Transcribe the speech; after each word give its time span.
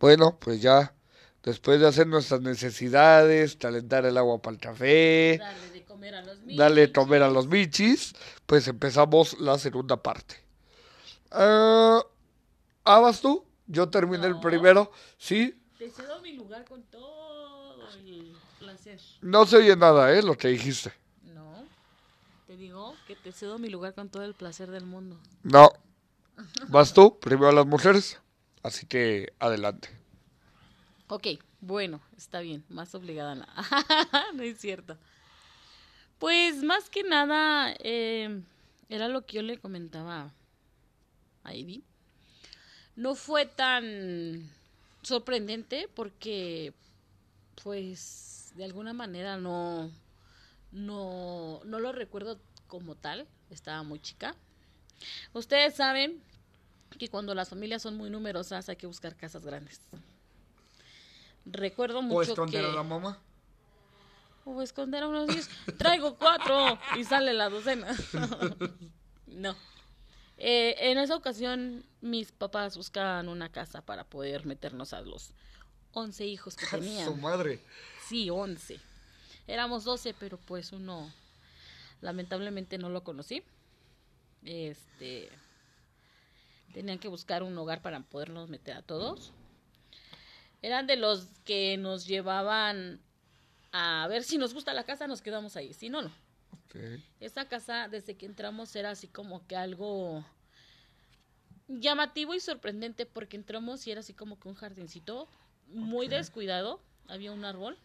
Bueno, 0.00 0.38
pues 0.40 0.62
ya, 0.62 0.94
después 1.42 1.78
de 1.78 1.86
hacer 1.86 2.06
nuestras 2.06 2.40
necesidades, 2.40 3.54
calentar 3.56 4.06
el 4.06 4.16
agua 4.16 4.40
para 4.40 4.54
el 4.54 4.60
café, 4.60 5.36
Darle 5.38 5.70
de 5.70 5.84
comer 5.84 6.14
a 6.14 6.22
los 6.22 6.38
niños. 6.40 6.56
darle 6.58 6.80
de 6.80 6.92
comer 6.92 7.22
a 7.22 7.28
los 7.28 7.50
bichis, 7.50 8.14
pues 8.46 8.66
empezamos 8.66 9.38
la 9.38 9.58
segunda 9.58 10.02
parte. 10.02 10.36
Ah, 11.30 12.00
¿ah, 12.84 12.98
vas 13.00 13.20
tú? 13.20 13.44
Yo 13.66 13.90
terminé 13.90 14.26
el 14.26 14.40
primero, 14.40 14.90
¿sí? 15.18 15.54
Te 15.78 15.90
cedo 15.90 16.20
mi 16.22 16.32
lugar 16.32 16.64
con 16.64 16.82
todo 16.84 17.78
el 17.98 18.34
placer. 18.58 18.98
No 19.20 19.44
se 19.44 19.58
oye 19.58 19.76
nada, 19.76 20.12
¿eh? 20.14 20.22
Lo 20.22 20.36
que 20.36 20.48
dijiste. 20.48 20.92
No. 21.34 21.62
Te 22.46 22.56
digo 22.56 22.94
que 23.06 23.16
te 23.16 23.32
cedo 23.32 23.58
mi 23.58 23.68
lugar 23.68 23.94
con 23.94 24.08
todo 24.08 24.24
el 24.24 24.32
placer 24.34 24.70
del 24.70 24.86
mundo. 24.86 25.18
No. 25.42 25.70
Vas 26.68 26.94
tú, 26.94 27.18
primero 27.20 27.52
las 27.52 27.66
mujeres. 27.66 28.18
Así 28.62 28.86
que 28.86 29.32
adelante. 29.38 29.88
Ok, 31.08 31.26
bueno, 31.60 32.00
está 32.16 32.40
bien, 32.40 32.64
más 32.68 32.94
obligada 32.94 33.34
no. 33.34 33.46
no 34.34 34.42
es 34.42 34.58
cierto. 34.58 34.96
Pues 36.18 36.62
más 36.62 36.90
que 36.90 37.02
nada, 37.02 37.74
eh, 37.78 38.42
era 38.88 39.08
lo 39.08 39.24
que 39.24 39.36
yo 39.36 39.42
le 39.42 39.58
comentaba 39.58 40.32
a 41.42 41.54
Ivy. 41.54 41.82
No 42.96 43.14
fue 43.14 43.46
tan 43.46 44.50
sorprendente 45.02 45.88
porque, 45.94 46.74
pues, 47.62 48.52
de 48.54 48.64
alguna 48.64 48.92
manera 48.92 49.38
no, 49.38 49.90
no, 50.72 51.62
no 51.64 51.80
lo 51.80 51.92
recuerdo 51.92 52.38
como 52.66 52.94
tal. 52.94 53.26
Estaba 53.48 53.82
muy 53.82 54.00
chica. 54.00 54.34
Ustedes 55.32 55.74
saben 55.74 56.22
que 56.98 57.08
cuando 57.08 57.34
las 57.34 57.48
familias 57.48 57.82
son 57.82 57.96
muy 57.96 58.10
numerosas 58.10 58.68
hay 58.68 58.76
que 58.76 58.86
buscar 58.86 59.16
casas 59.16 59.44
grandes. 59.44 59.80
Recuerdo 61.46 62.02
mucho 62.02 62.46
que... 62.46 62.60
mamá? 62.62 63.18
O 64.44 64.62
esconder 64.62 65.02
a 65.02 65.08
unos 65.08 65.28
niños. 65.28 65.48
Traigo 65.78 66.16
cuatro 66.16 66.78
y 66.98 67.04
sale 67.04 67.32
la 67.32 67.48
docena. 67.48 67.96
no. 69.26 69.54
Eh, 70.38 70.90
en 70.90 70.98
esa 70.98 71.16
ocasión 71.16 71.84
mis 72.00 72.32
papás 72.32 72.76
buscaban 72.76 73.28
una 73.28 73.52
casa 73.52 73.82
para 73.82 74.04
poder 74.04 74.46
meternos 74.46 74.94
a 74.94 75.02
los 75.02 75.34
11 75.92 76.26
hijos 76.26 76.56
que 76.56 76.64
Su 76.66 76.76
tenían. 76.76 77.20
madre. 77.20 77.60
Sí, 78.08 78.30
11. 78.30 78.80
Éramos 79.46 79.84
12, 79.84 80.14
pero 80.18 80.38
pues 80.38 80.72
uno 80.72 81.12
lamentablemente 82.00 82.78
no 82.78 82.88
lo 82.88 83.04
conocí. 83.04 83.42
Este 84.44 85.30
tenían 86.72 86.98
que 86.98 87.08
buscar 87.08 87.42
un 87.42 87.56
hogar 87.58 87.82
para 87.82 88.00
podernos 88.00 88.48
meter 88.48 88.76
a 88.76 88.82
todos. 88.82 89.32
Eran 90.62 90.86
de 90.86 90.96
los 90.96 91.26
que 91.44 91.76
nos 91.78 92.06
llevaban 92.06 93.00
a 93.72 94.06
ver 94.08 94.24
si 94.24 94.36
nos 94.38 94.52
gusta 94.52 94.74
la 94.74 94.84
casa, 94.84 95.06
nos 95.06 95.22
quedamos 95.22 95.56
ahí. 95.56 95.72
Si 95.72 95.88
no, 95.88 96.02
no. 96.02 96.12
Ok. 96.64 96.76
Esa 97.20 97.46
casa, 97.48 97.88
desde 97.88 98.16
que 98.16 98.26
entramos, 98.26 98.74
era 98.76 98.90
así 98.90 99.08
como 99.08 99.46
que 99.46 99.56
algo 99.56 100.24
llamativo 101.68 102.34
y 102.34 102.40
sorprendente 102.40 103.06
porque 103.06 103.36
entramos 103.36 103.86
y 103.86 103.90
era 103.92 104.00
así 104.00 104.12
como 104.12 104.38
que 104.38 104.48
un 104.48 104.54
jardincito 104.54 105.28
muy 105.68 106.08
descuidado. 106.08 106.80
Había 107.08 107.32
un 107.32 107.44
árbol 107.44 107.76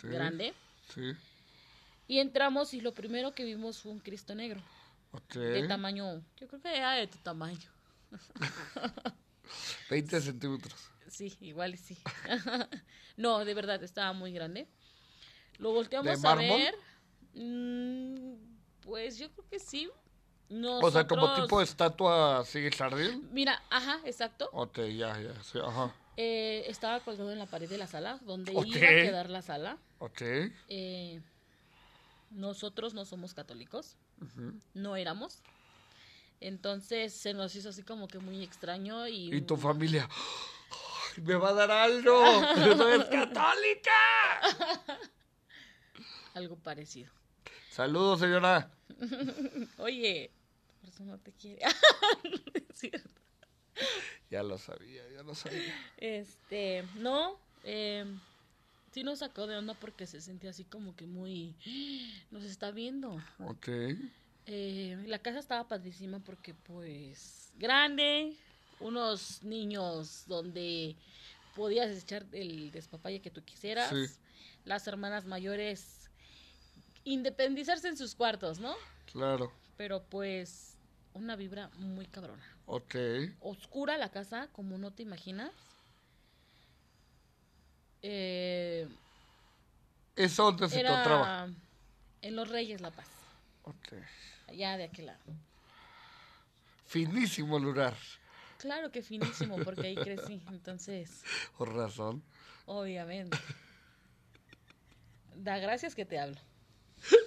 Sí. 0.00 0.08
grande. 0.08 0.54
Sí. 0.94 1.12
Y 2.08 2.18
entramos 2.18 2.74
y 2.74 2.80
lo 2.80 2.92
primero 2.94 3.32
que 3.32 3.44
vimos 3.44 3.78
fue 3.78 3.92
un 3.92 4.00
Cristo 4.00 4.34
negro. 4.34 4.60
Ok. 5.12 5.34
De 5.34 5.68
tamaño, 5.68 6.22
yo 6.38 6.48
creo 6.48 6.60
que 6.60 6.76
era 6.76 6.92
de 6.94 7.06
tu 7.06 7.18
tamaño. 7.18 7.70
20 9.90 10.20
centímetros. 10.20 10.74
Sí, 11.08 11.36
igual 11.40 11.74
y 11.74 11.76
sí. 11.76 11.98
no, 13.16 13.44
de 13.44 13.54
verdad, 13.54 13.82
estaba 13.82 14.12
muy 14.12 14.32
grande. 14.32 14.66
Lo 15.58 15.72
volteamos 15.72 16.06
¿De 16.06 16.12
a 16.28 16.34
mármol? 16.34 16.58
ver. 16.58 16.74
Mm, 17.34 18.34
pues 18.82 19.18
yo 19.18 19.30
creo 19.30 19.46
que 19.48 19.58
sí. 19.58 19.90
O 20.50 20.90
sea, 20.90 21.06
como 21.06 21.22
Nosotros- 21.22 21.46
tipo 21.46 21.58
de 21.58 21.64
estatua 21.64 22.38
así 22.40 22.70
jardín. 22.70 23.28
Mira, 23.32 23.62
ajá, 23.70 24.00
exacto. 24.04 24.50
Ok, 24.52 24.78
ya, 24.96 25.18
ya, 25.20 25.42
sí, 25.42 25.58
ajá. 25.64 25.94
Eh, 26.18 26.64
estaba 26.68 27.00
colgado 27.00 27.32
en 27.32 27.38
la 27.38 27.46
pared 27.46 27.68
de 27.70 27.78
la 27.78 27.86
sala, 27.86 28.18
donde 28.26 28.52
iba 28.52 28.60
a 28.62 28.64
quedar 28.64 29.30
la 29.30 29.40
sala. 29.40 29.78
Ok. 29.98 30.20
Eh, 30.68 31.22
nosotros 32.30 32.92
no 32.92 33.04
somos 33.06 33.32
católicos, 33.34 33.96
no 34.74 34.96
éramos. 34.96 35.40
Entonces 36.42 37.14
se 37.14 37.34
nos 37.34 37.54
hizo 37.54 37.68
así 37.68 37.84
como 37.84 38.08
que 38.08 38.18
muy 38.18 38.42
extraño 38.42 39.06
y... 39.06 39.32
Y 39.32 39.40
tu 39.42 39.56
familia. 39.56 40.08
¡ay, 40.10 41.22
¡Me 41.22 41.36
va 41.36 41.50
a 41.50 41.52
dar 41.52 41.70
algo! 41.70 42.20
¡No 42.76 42.88
es 42.88 43.04
católica! 43.04 43.90
Algo 46.34 46.56
parecido. 46.56 47.12
Saludos, 47.70 48.20
señora. 48.20 48.70
Oye, 49.76 50.30
por 50.80 50.88
eso 50.88 51.04
no 51.04 51.18
te 51.18 51.30
quiere. 51.32 51.62
Es 52.54 52.78
cierto. 52.78 53.20
Ya 54.30 54.42
lo 54.42 54.56
sabía, 54.56 55.02
ya 55.10 55.22
lo 55.22 55.34
sabía. 55.34 55.74
Este, 55.98 56.84
no, 56.96 57.38
eh, 57.64 58.06
sí 58.92 59.04
nos 59.04 59.18
sacó 59.18 59.46
de 59.46 59.56
onda 59.56 59.74
porque 59.74 60.06
se 60.06 60.22
sentía 60.22 60.50
así 60.50 60.64
como 60.64 60.96
que 60.96 61.06
muy... 61.06 61.54
Nos 62.30 62.44
está 62.44 62.70
viendo. 62.70 63.22
Ok. 63.40 63.68
Eh, 64.46 65.02
la 65.06 65.18
casa 65.20 65.38
estaba 65.38 65.68
padrísima 65.68 66.18
porque 66.18 66.52
pues 66.54 67.50
grande, 67.58 68.36
unos 68.80 69.42
niños 69.44 70.24
donde 70.26 70.96
podías 71.54 71.90
echar 71.96 72.24
el 72.32 72.70
despapalle 72.72 73.20
que 73.20 73.30
tú 73.30 73.42
quisieras, 73.44 73.90
Sí. 73.90 74.06
las 74.64 74.86
hermanas 74.86 75.24
mayores 75.26 76.10
independizarse 77.04 77.88
en 77.88 77.96
sus 77.96 78.14
cuartos, 78.14 78.58
¿no? 78.58 78.74
Claro. 79.12 79.52
Pero 79.76 80.02
pues 80.04 80.76
una 81.14 81.36
vibra 81.36 81.68
muy 81.78 82.06
cabrona. 82.06 82.42
Ok. 82.66 82.94
Oscura 83.40 83.96
la 83.98 84.10
casa, 84.10 84.48
como 84.52 84.78
no 84.78 84.90
te 84.92 85.02
imaginas. 85.02 85.52
Eh, 88.02 88.88
¿Eso 90.16 90.44
dónde 90.44 90.68
se 90.68 90.80
encontraba? 90.80 91.48
en 92.22 92.36
Los 92.36 92.48
Reyes 92.48 92.80
La 92.80 92.90
Paz, 92.90 93.06
Ok. 93.64 93.92
Allá 94.52 94.76
de 94.76 94.84
aquel 94.84 95.06
lado. 95.06 95.22
Finísimo 96.86 97.58
lugar. 97.58 97.96
Claro 98.58 98.90
que 98.90 99.02
finísimo, 99.02 99.56
porque 99.58 99.88
ahí 99.88 99.96
crecí. 99.96 100.42
Entonces, 100.50 101.24
Por 101.58 101.74
razón. 101.74 102.22
obviamente. 102.66 103.36
Da 105.34 105.58
gracias 105.58 105.94
que 105.94 106.04
te 106.04 106.18
hablo. 106.20 106.38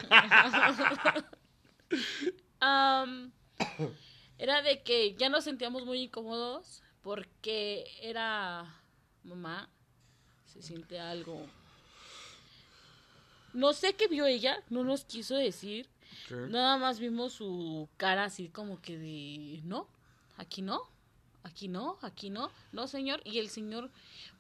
Era 4.38 4.62
de 4.62 4.84
que 4.84 5.16
ya 5.16 5.30
nos 5.30 5.44
sentíamos 5.44 5.86
muy 5.86 6.03
incómodos 6.03 6.84
porque 7.02 7.86
era 8.02 8.81
mamá. 9.24 9.69
Se 10.46 10.62
siente 10.62 11.00
algo. 11.00 11.46
No 13.53 13.74
sé 13.74 13.96
qué 13.96 14.07
vio 14.07 14.25
ella, 14.25 14.62
no 14.69 14.84
nos 14.84 15.06
quiso 15.06 15.36
decir. 15.36 15.90
Nada 16.49 16.77
más 16.77 16.99
vimos 16.99 17.33
su 17.33 17.87
cara 17.97 18.25
así 18.25 18.49
como 18.49 18.81
que 18.81 18.97
de, 18.97 19.61
no, 19.63 19.87
aquí 20.37 20.61
no, 20.61 20.81
aquí 21.43 21.67
no, 21.67 21.97
aquí 22.01 22.29
no, 22.29 22.51
no 22.71 22.87
señor. 22.87 23.21
Y 23.23 23.39
el 23.39 23.49
señor 23.49 23.89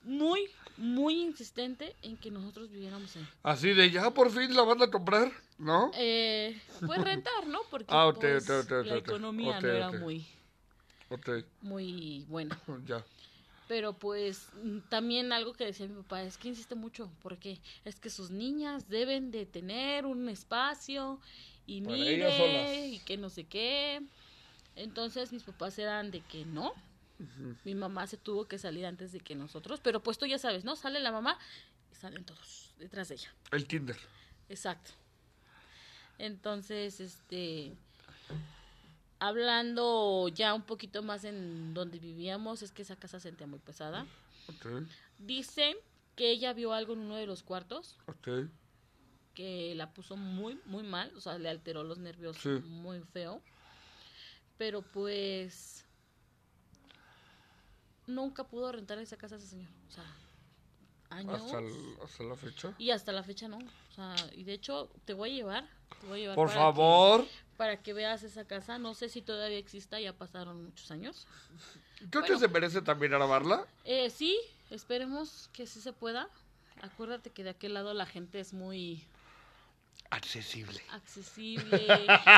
muy, 0.03 0.49
muy 0.77 1.21
insistente 1.21 1.95
en 2.01 2.17
que 2.17 2.31
nosotros 2.31 2.69
viviéramos 2.69 3.15
ahí. 3.15 3.27
Así 3.43 3.73
de 3.73 3.89
ya 3.91 4.11
por 4.11 4.31
fin 4.31 4.55
la 4.55 4.63
van 4.63 4.81
a 4.81 4.89
comprar, 4.89 5.31
¿no? 5.57 5.91
Eh, 5.95 6.59
pues 6.85 7.03
rentar, 7.03 7.47
¿no? 7.47 7.59
Porque 7.69 7.87
Ah, 7.89 8.11
pues, 8.13 8.47
la 8.47 8.97
economía 8.97 9.59
no 9.61 9.67
era 9.67 9.91
muy, 9.91 10.25
muy 11.61 12.25
buena. 12.27 12.59
ya. 12.85 13.03
Pero 13.67 13.93
pues 13.93 14.47
también 14.89 15.31
algo 15.31 15.53
que 15.53 15.65
decía 15.65 15.87
mi 15.87 15.95
papá 15.95 16.21
es 16.21 16.37
que 16.37 16.49
insiste 16.49 16.75
mucho, 16.75 17.09
porque 17.23 17.59
es 17.83 17.99
que 17.99 18.11
sus 18.11 18.29
niñas 18.29 18.89
deben 18.89 19.31
de 19.31 19.47
tener 19.47 20.05
un 20.05 20.29
espacio 20.29 21.19
y 21.65 21.81
Para 21.81 21.97
mire 21.97 22.87
y 22.87 22.99
que 22.99 23.17
no 23.17 23.29
sé 23.29 23.45
qué. 23.45 24.01
Entonces 24.75 25.31
mis 25.31 25.43
papás 25.43 25.77
eran 25.79 26.11
de 26.11 26.21
que 26.21 26.45
no. 26.45 26.73
Mi 27.63 27.75
mamá 27.75 28.07
se 28.07 28.17
tuvo 28.17 28.45
que 28.45 28.57
salir 28.57 28.85
antes 28.85 29.13
de 29.13 29.21
que 29.21 29.35
nosotros, 29.35 29.79
pero 29.81 30.03
pues 30.03 30.17
tú 30.17 30.25
ya 30.25 30.37
sabes, 30.37 30.65
¿no? 30.65 30.75
Sale 30.75 30.99
la 30.99 31.13
mamá 31.13 31.39
y 31.91 31.95
salen 31.95 32.25
todos 32.25 32.73
detrás 32.77 33.07
de 33.07 33.15
ella. 33.15 33.33
El 33.51 33.65
Tinder. 33.67 33.97
Exacto. 34.49 34.91
Entonces, 36.17 36.99
este, 36.99 37.73
hablando 39.19 40.27
ya 40.27 40.53
un 40.53 40.63
poquito 40.63 41.03
más 41.03 41.23
en 41.23 41.73
donde 41.73 41.99
vivíamos, 41.99 42.61
es 42.61 42.71
que 42.71 42.81
esa 42.81 42.97
casa 42.97 43.19
se 43.19 43.29
sentía 43.29 43.47
muy 43.47 43.59
pesada. 43.59 44.05
Ok, 44.47 44.87
Dice 45.17 45.77
que 46.15 46.31
ella 46.31 46.53
vio 46.53 46.73
algo 46.73 46.93
en 46.93 46.99
uno 46.99 47.15
de 47.15 47.25
los 47.25 47.43
cuartos 47.43 47.97
ok. 48.07 48.47
Que 49.35 49.75
la 49.75 49.91
puso 49.93 50.15
muy, 50.17 50.59
muy 50.65 50.81
mal, 50.83 51.11
o 51.15 51.21
sea, 51.21 51.37
le 51.37 51.49
alteró 51.49 51.83
los 51.83 51.99
nervios 51.99 52.37
Sí. 52.37 52.49
muy 52.49 53.01
feo. 53.13 53.41
Pero 54.57 54.81
pues 54.81 55.85
nunca 58.07 58.43
pudo 58.45 58.71
rentar 58.71 58.97
esa 58.99 59.17
casa 59.17 59.35
ese 59.35 59.47
señor. 59.47 59.69
O 59.89 59.91
sea, 59.91 60.05
años. 61.09 61.41
Hasta, 61.41 61.59
el- 61.59 61.97
hasta 62.03 62.23
la 62.23 62.35
fecha. 62.35 62.73
Y 62.77 62.91
hasta 62.91 63.11
la 63.11 63.23
fecha 63.23 63.47
no. 63.47 63.57
O 63.57 63.93
sea, 63.95 64.15
y 64.33 64.43
de 64.43 64.53
hecho, 64.53 64.89
te 65.05 65.13
voy 65.13 65.31
a 65.31 65.33
llevar. 65.33 65.67
Te 66.01 66.07
voy 66.07 66.19
a 66.19 66.21
llevar 66.21 66.35
Por 66.35 66.47
para 66.47 66.59
favor. 66.59 67.23
Que, 67.25 67.31
para 67.57 67.81
que 67.81 67.93
veas 67.93 68.23
esa 68.23 68.45
casa. 68.45 68.77
No 68.79 68.93
sé 68.93 69.09
si 69.09 69.21
todavía 69.21 69.57
exista, 69.57 69.99
ya 69.99 70.13
pasaron 70.13 70.63
muchos 70.65 70.91
años. 70.91 71.27
Creo 72.09 72.23
que 72.23 72.31
Bueno. 72.33 72.39
se 72.39 72.47
merece 72.47 72.81
también 72.81 73.11
grabarla. 73.11 73.65
Eh, 73.85 74.09
sí, 74.09 74.37
esperemos 74.69 75.49
que 75.53 75.65
sí 75.67 75.79
se 75.81 75.93
pueda. 75.93 76.29
Acuérdate 76.81 77.29
que 77.29 77.43
de 77.43 77.51
aquel 77.51 77.73
lado 77.73 77.93
la 77.93 78.05
gente 78.05 78.39
es 78.39 78.53
muy 78.53 79.05
Accesible. 80.15 80.81
accesible, 80.91 81.85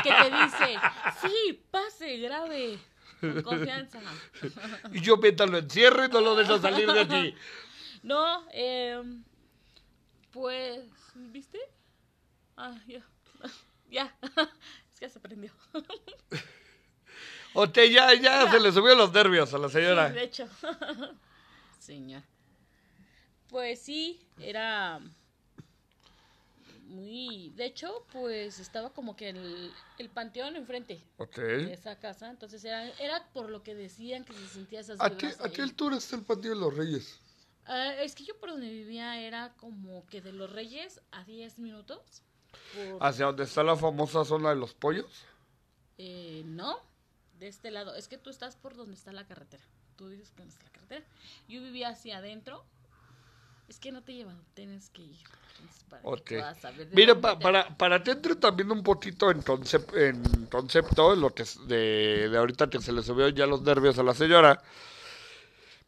que 0.02 0.10
te 0.10 0.30
dice, 0.30 0.80
sí, 1.20 1.64
pase, 1.70 2.18
grave, 2.18 2.78
con 3.20 3.42
confianza. 3.42 4.00
Y 4.92 5.00
yo 5.00 5.16
mientras 5.16 5.48
lo 5.48 5.58
encierro 5.58 6.04
y 6.04 6.08
no 6.08 6.20
lo 6.20 6.34
dejo 6.34 6.58
salir 6.58 6.90
de 6.90 7.00
aquí. 7.00 7.34
No, 8.02 8.44
eh, 8.52 9.02
pues, 10.30 10.84
¿viste? 11.14 11.58
Ah, 12.56 12.76
ya, 12.86 13.04
ya, 13.90 14.16
es 14.92 15.00
que 15.00 15.08
se 15.08 15.18
prendió. 15.18 15.52
O 17.54 17.68
te 17.68 17.90
ya, 17.90 18.14
ya 18.14 18.48
se 18.50 18.60
le 18.60 18.70
subió 18.70 18.94
los 18.94 19.12
nervios 19.12 19.52
a 19.52 19.58
la 19.58 19.68
señora. 19.68 20.08
Sí, 20.08 20.14
de 20.14 20.22
hecho. 20.22 20.48
Señor. 21.80 22.22
Pues 23.48 23.82
sí, 23.82 24.20
era 24.38 25.00
muy... 26.88 27.50
De 27.56 27.66
hecho, 27.66 28.04
pues 28.12 28.58
estaba 28.58 28.90
como 28.90 29.14
que 29.16 29.28
el, 29.30 29.72
el 29.98 30.08
panteón 30.10 30.56
enfrente 30.56 31.02
de 31.66 31.72
esa 31.72 31.98
casa. 31.98 32.30
Entonces 32.30 32.64
era, 32.64 32.88
era 32.98 33.28
por 33.32 33.50
lo 33.50 33.62
que 33.62 33.74
decían 33.74 34.24
que 34.24 34.32
se 34.32 34.48
sentía 34.48 34.80
esas 34.80 35.00
¿A 35.00 35.16
qué, 35.16 35.32
¿A 35.40 35.48
qué 35.50 35.62
altura 35.62 35.96
está 35.96 36.16
el 36.16 36.22
patio 36.22 36.50
de 36.50 36.56
los 36.56 36.74
Reyes? 36.76 37.20
Ah, 37.66 37.94
es 38.02 38.14
que 38.14 38.24
yo 38.24 38.38
por 38.40 38.50
donde 38.50 38.68
vivía 38.70 39.20
era 39.20 39.52
como 39.58 40.06
que 40.06 40.20
de 40.22 40.32
los 40.32 40.50
Reyes 40.50 41.00
a 41.10 41.24
10 41.24 41.58
minutos. 41.58 42.22
Por- 42.74 42.98
¿Hacia 43.06 43.26
donde 43.26 43.44
está 43.44 43.62
la 43.62 43.76
famosa 43.76 44.24
zona 44.24 44.50
de 44.50 44.56
los 44.56 44.72
pollos? 44.74 45.24
Eh, 45.98 46.42
no, 46.46 46.78
de 47.38 47.48
este 47.48 47.70
lado. 47.70 47.94
Es 47.94 48.08
que 48.08 48.16
tú 48.18 48.30
estás 48.30 48.56
por 48.56 48.74
donde 48.74 48.94
está 48.94 49.12
la 49.12 49.26
carretera. 49.26 49.62
Tú 49.96 50.08
dices 50.08 50.30
que 50.30 50.38
donde 50.38 50.52
está 50.54 50.64
la 50.64 50.72
carretera. 50.72 51.04
Yo 51.48 51.60
vivía 51.60 51.88
hacia 51.90 52.18
adentro. 52.18 52.64
Es 53.68 53.78
que 53.78 53.92
no 53.92 54.02
te 54.02 54.14
llevan, 54.14 54.40
tienes 54.54 54.88
que 54.90 55.02
ir. 55.02 55.16
Para 55.90 56.02
que 56.02 56.08
Ok. 56.08 56.28
puedas 56.28 56.58
saber 56.60 56.88
de 56.88 56.94
Mire, 56.96 57.08
dónde 57.14 57.22
pa- 57.22 57.38
te- 57.38 57.42
para, 57.42 57.76
para 57.76 58.02
te 58.02 58.10
entre 58.12 58.36
también 58.36 58.70
un 58.70 58.82
poquito 58.82 59.30
en, 59.30 59.42
concep- 59.42 59.94
en 59.96 60.46
concepto, 60.46 61.12
en 61.14 61.20
lo 61.20 61.34
que 61.34 61.42
es 61.42 61.58
de, 61.66 62.28
de 62.30 62.38
ahorita 62.38 62.68
que 62.70 62.80
se 62.80 62.92
le 62.92 63.02
subió 63.02 63.28
ya 63.28 63.46
los 63.46 63.62
nervios 63.62 63.98
a 63.98 64.02
la 64.02 64.14
señora, 64.14 64.62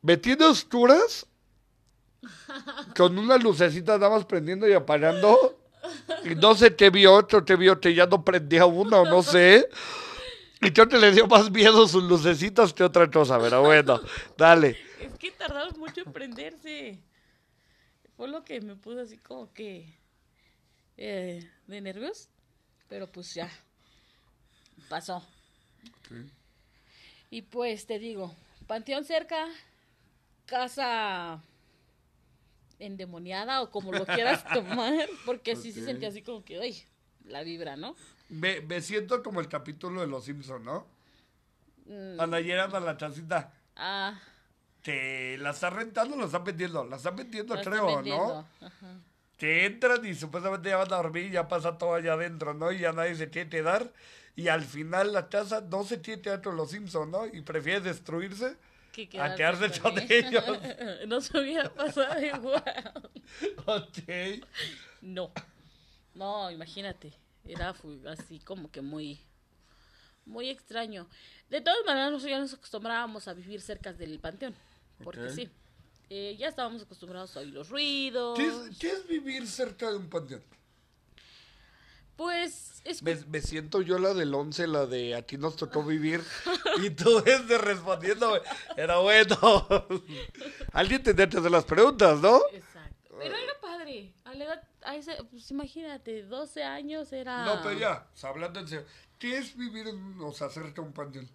me 0.03 0.17
tiene 0.17 0.47
oscuras 0.47 1.27
con 2.97 3.19
una 3.19 3.37
lucecita 3.37 3.97
nada 3.99 4.11
más 4.11 4.25
prendiendo 4.25 4.69
y 4.69 4.73
apagando. 4.73 5.57
Y 6.25 6.35
no 6.35 6.55
sé 6.55 6.75
qué 6.77 6.91
vio, 6.91 7.15
otro 7.15 7.45
te 7.45 7.57
vio 7.57 7.81
que 7.81 7.95
ya 7.95 8.07
no 8.07 8.23
prendía 8.25 8.67
una 8.67 8.99
o 9.01 9.05
no 9.07 9.23
sé. 9.23 9.69
Y 10.61 10.73
creo 10.73 10.89
que 10.89 10.99
le 10.99 11.11
dio 11.13 11.27
más 11.27 11.51
miedo 11.51 11.89
sus 11.89 12.03
lucecitas 12.05 12.75
que 12.75 12.85
otra 12.85 13.11
cosa, 13.11 13.39
pero 13.39 13.63
bueno, 13.63 14.01
dale. 14.37 14.79
Es 15.01 15.17
que 15.19 15.31
tardaron 15.31 15.79
mucho 15.79 16.03
en 16.05 16.13
prenderse. 16.13 16.99
Fue 18.21 18.29
lo 18.29 18.45
que 18.45 18.61
me 18.61 18.77
puso 18.77 19.01
así 19.01 19.17
como 19.17 19.51
que 19.55 19.95
eh, 20.99 21.51
de 21.67 21.81
nervios. 21.81 22.29
Pero 22.87 23.11
pues 23.11 23.33
ya. 23.33 23.51
Pasó. 24.91 25.23
Y 27.31 27.41
pues 27.41 27.87
te 27.87 27.99
digo, 27.99 28.35
panteón 28.67 29.05
cerca, 29.05 29.49
casa 30.45 31.43
endemoniada 32.79 33.63
o 33.63 33.71
como 33.71 33.93
lo 33.93 34.05
quieras 34.05 34.45
tomar, 34.53 35.09
porque 35.25 35.57
sí 35.57 35.73
se 35.73 35.81
Ok. 35.81 35.87
sentía 35.87 36.09
así 36.09 36.23
como 36.23 36.45
que, 36.45 36.61
ay, 36.61 36.83
la 37.25 37.43
vibra, 37.43 37.77
¿no? 37.77 37.97
Me, 38.29 38.61
me 38.63 38.81
siento 38.81 39.23
como 39.23 39.41
el 39.41 39.49
capítulo 39.49 40.01
de 40.01 40.07
Los 40.07 40.25
Simpsons, 40.25 40.65
¿no? 40.65 40.87
Mm, 41.87 42.17
Cuando 42.17 42.39
llegan 42.41 42.75
a 42.75 42.81
la 42.81 42.97
chacita. 42.97 43.53
ah, 43.77 44.21
que 44.83 45.37
la 45.39 45.51
están 45.51 45.75
rentando 45.75 46.17
o 46.17 46.19
la 46.19 46.27
están 46.27 46.45
vendiendo. 46.45 46.85
La 46.85 46.97
están 46.97 47.17
vendiendo, 47.17 47.55
la 47.55 47.63
creo, 47.63 47.87
vendiendo. 47.87 48.47
¿no? 48.61 48.67
Ajá. 48.67 49.01
Que 49.37 49.67
entran 49.67 50.05
y 50.05 50.15
supuestamente 50.15 50.69
ya 50.69 50.77
van 50.77 50.93
a 50.93 50.97
dormir 50.97 51.27
y 51.27 51.31
ya 51.31 51.49
pasa 51.49 51.79
todo 51.79 51.95
allá 51.95 52.13
adentro, 52.13 52.53
¿no? 52.53 52.73
Y 52.73 52.81
ya 52.81 52.93
nadie 52.93 53.15
se 53.15 53.31
quiere 53.31 53.49
quedar. 53.49 53.93
Y 54.37 54.49
al 54.49 54.63
final 54.63 55.13
la 55.13 55.29
casa 55.29 55.61
no 55.61 55.85
se 55.85 56.01
quiere 56.01 56.21
quedar 56.23 56.43
con 56.43 56.57
los 56.57 56.71
Simpsons, 56.71 57.11
¿no? 57.11 57.27
Y 57.27 57.41
prefiere 57.43 57.81
destruirse. 57.81 58.57
Que 58.93 59.09
A 59.21 59.35
quedarse 59.35 59.81
con 59.81 59.99
ellos. 59.99 60.45
no 61.07 61.21
se 61.21 61.39
hubiera 61.39 61.73
pasado 61.73 62.21
igual. 62.25 62.93
Ok. 63.67 64.45
No. 65.01 65.31
No, 66.15 66.51
imagínate. 66.51 67.13
Era 67.45 67.75
así 68.07 68.41
como 68.41 68.71
que 68.71 68.83
muy 68.83 69.21
muy 70.27 70.49
extraño. 70.49 71.09
De 71.49 71.61
todas 71.61 71.85
maneras, 71.85 72.13
nosotros 72.13 72.31
ya 72.31 72.39
nos 72.39 72.55
acostumbrábamos 72.55 73.29
a 73.29 73.35
vivir 73.35 73.61
cerca 73.61 73.93
del 73.93 74.19
panteón. 74.19 74.55
Porque 75.03 75.31
sí. 75.31 75.51
Eh, 76.09 76.37
ya 76.39 76.49
estábamos 76.49 76.83
acostumbrados 76.83 77.37
a 77.37 77.41
oír 77.41 77.53
los 77.53 77.69
ruidos. 77.69 78.37
¿Qué 78.37 78.47
es, 78.47 78.79
qué 78.79 78.91
es 78.91 79.07
vivir 79.07 79.47
cerca 79.47 79.91
de 79.91 79.97
un 79.97 80.09
panteón? 80.09 80.43
Pues 82.17 82.83
es 82.85 83.03
Me, 83.03 83.15
me 83.29 83.41
siento 83.41 83.81
yo 83.81 83.99
la 83.99 84.13
del 84.13 84.35
11, 84.35 84.67
la 84.67 84.85
de 84.87 85.15
a 85.15 85.23
ti 85.23 85.39
nos 85.39 85.57
tocó 85.57 85.83
vivir. 85.83 86.23
y 86.83 86.91
tú 86.91 87.23
desde 87.23 87.57
respondiendo, 87.59 88.39
era 88.77 88.99
bueno. 88.99 89.37
Alguien 90.73 91.03
tendría 91.03 91.29
que 91.29 91.39
hacer 91.39 91.51
las 91.51 91.65
preguntas, 91.65 92.21
¿no? 92.21 92.41
Exacto. 92.53 93.17
Pero 93.19 93.37
era 93.37 93.61
padre. 93.61 94.13
A 94.25 94.35
la 94.35 94.45
edad, 94.45 94.69
a 94.83 94.97
ese, 94.97 95.17
pues 95.31 95.51
imagínate, 95.51 96.25
12 96.25 96.63
años 96.63 97.13
era. 97.13 97.45
No, 97.45 97.63
pero 97.63 97.79
ya, 97.79 98.07
hablando 98.23 98.61
en 98.61 98.69
serio. 98.69 98.87
¿Qué 99.19 99.39
es 99.39 99.57
vivir 99.57 99.87
en, 99.89 100.21
o 100.21 100.33
sea, 100.33 100.49
cerca 100.51 100.83
de 100.83 100.89
un 100.89 100.93
panteón? 100.93 101.29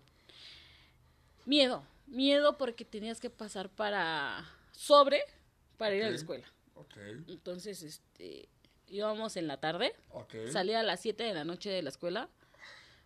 Miedo. 1.45 1.83
Miedo 2.07 2.57
porque 2.57 2.85
tenías 2.85 3.19
que 3.19 3.29
pasar 3.29 3.69
para. 3.69 4.45
sobre 4.71 5.21
para 5.77 5.95
ir 5.95 6.03
a 6.03 6.09
la 6.09 6.15
escuela. 6.15 6.45
Ok, 6.75 6.97
Entonces, 7.27 7.81
este. 7.83 8.47
íbamos 8.87 9.35
en 9.37 9.47
la 9.47 9.59
tarde. 9.59 9.93
ok. 10.09 10.35
Salía 10.51 10.79
a 10.81 10.83
las 10.83 10.99
7 11.01 11.23
de 11.23 11.33
la 11.33 11.43
noche 11.45 11.69
de 11.69 11.81
la 11.81 11.89
escuela. 11.89 12.29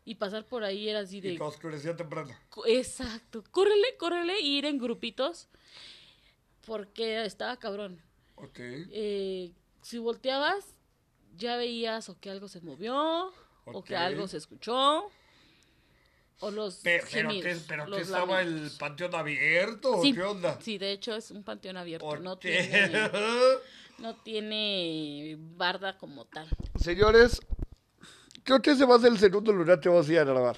Y 0.05 0.15
pasar 0.15 0.45
por 0.47 0.63
ahí 0.63 0.89
era 0.89 0.99
así 0.99 1.17
Y 1.17 1.21
de. 1.21 1.35
que 1.37 1.43
oscurecía 1.43 1.95
temprano. 1.95 2.35
Exacto. 2.65 3.43
Córrele, 3.51 3.95
córrele 3.97 4.39
y 4.39 4.57
ir 4.57 4.65
en 4.65 4.77
grupitos. 4.79 5.47
Porque 6.65 7.23
estaba 7.25 7.57
cabrón. 7.57 8.01
Ok. 8.35 8.57
Eh, 8.59 9.51
si 9.81 9.97
volteabas, 9.97 10.75
ya 11.35 11.57
veías 11.57 12.09
o 12.09 12.19
que 12.19 12.29
algo 12.29 12.47
se 12.47 12.61
movió, 12.61 13.31
o 13.65 13.83
que 13.83 13.95
algo 13.95 14.27
se 14.27 14.37
escuchó, 14.37 15.09
o 16.41 16.51
los 16.51 16.75
Pe- 16.77 17.03
Pero, 17.11 17.29
gemidos, 17.29 17.57
¿qué, 17.57 17.65
pero 17.67 17.87
los 17.87 17.97
¿qué 17.97 18.03
estaba 18.03 18.41
el 18.41 18.71
panteón 18.79 19.15
abierto 19.15 19.91
o 19.97 20.01
Sí, 20.01 20.13
qué 20.13 20.21
onda? 20.23 20.57
Sí, 20.61 20.77
de 20.77 20.91
hecho 20.91 21.15
es 21.15 21.31
un 21.31 21.43
panteón 21.43 21.77
abierto, 21.77 22.05
¿Por 22.07 22.21
no 22.21 22.39
qué? 22.39 22.61
tiene, 22.61 23.09
no 23.99 24.15
tiene 24.23 25.35
barda 25.37 25.97
como 25.97 26.25
tal. 26.25 26.47
Señores, 26.79 27.41
creo 28.43 28.61
que 28.61 28.71
ese 28.71 28.85
va 28.85 28.95
a 28.95 28.99
ser 28.99 29.11
el 29.11 29.19
segundo 29.19 29.51
lugar 29.51 29.79
que 29.79 29.89
vamos 29.89 30.07
a 30.07 30.13
ir 30.13 30.19
a 30.19 30.23
grabar. 30.23 30.57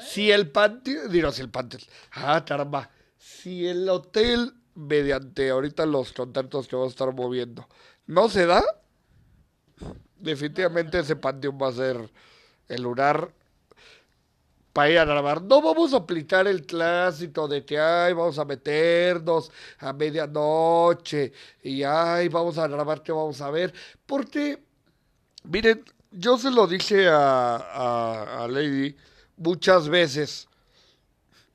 Si 0.00 0.30
el 0.30 0.50
panteón, 0.50 1.10
digo, 1.12 1.30
si 1.32 1.42
el 1.42 1.50
panteón, 1.50 1.82
ah, 2.12 2.44
caramba, 2.44 2.90
si 3.18 3.66
el 3.66 3.88
hotel, 3.88 4.54
mediante 4.74 5.50
ahorita 5.50 5.84
los 5.86 6.12
contactos 6.12 6.68
que 6.68 6.76
vamos 6.76 6.92
a 6.92 6.94
estar 6.94 7.12
moviendo, 7.12 7.68
no 8.06 8.28
se 8.28 8.46
da, 8.46 8.64
definitivamente 10.16 10.98
ese 11.00 11.16
panteón 11.16 11.58
va 11.60 11.68
a 11.68 11.72
ser 11.72 12.10
el 12.68 12.82
lugar 12.82 13.32
para 14.78 14.90
ir 14.90 14.98
a 14.98 15.04
grabar. 15.04 15.42
No 15.42 15.60
vamos 15.60 15.92
a 15.92 15.96
aplicar 15.96 16.46
el 16.46 16.64
clásico 16.64 17.48
de 17.48 17.64
que, 17.64 17.80
ay, 17.80 18.12
vamos 18.12 18.38
a 18.38 18.44
meternos 18.44 19.50
a 19.80 19.92
medianoche 19.92 21.32
y, 21.64 21.82
ay, 21.82 22.28
vamos 22.28 22.58
a 22.58 22.68
grabar 22.68 23.02
que 23.02 23.10
vamos 23.10 23.40
a 23.40 23.50
ver, 23.50 23.74
porque 24.06 24.62
Miren, 25.50 25.84
yo 26.10 26.36
se 26.38 26.50
lo 26.50 26.66
dije 26.66 27.08
a, 27.10 28.46
Lady 28.50 28.94
muchas 29.36 29.88
veces. 29.88 30.46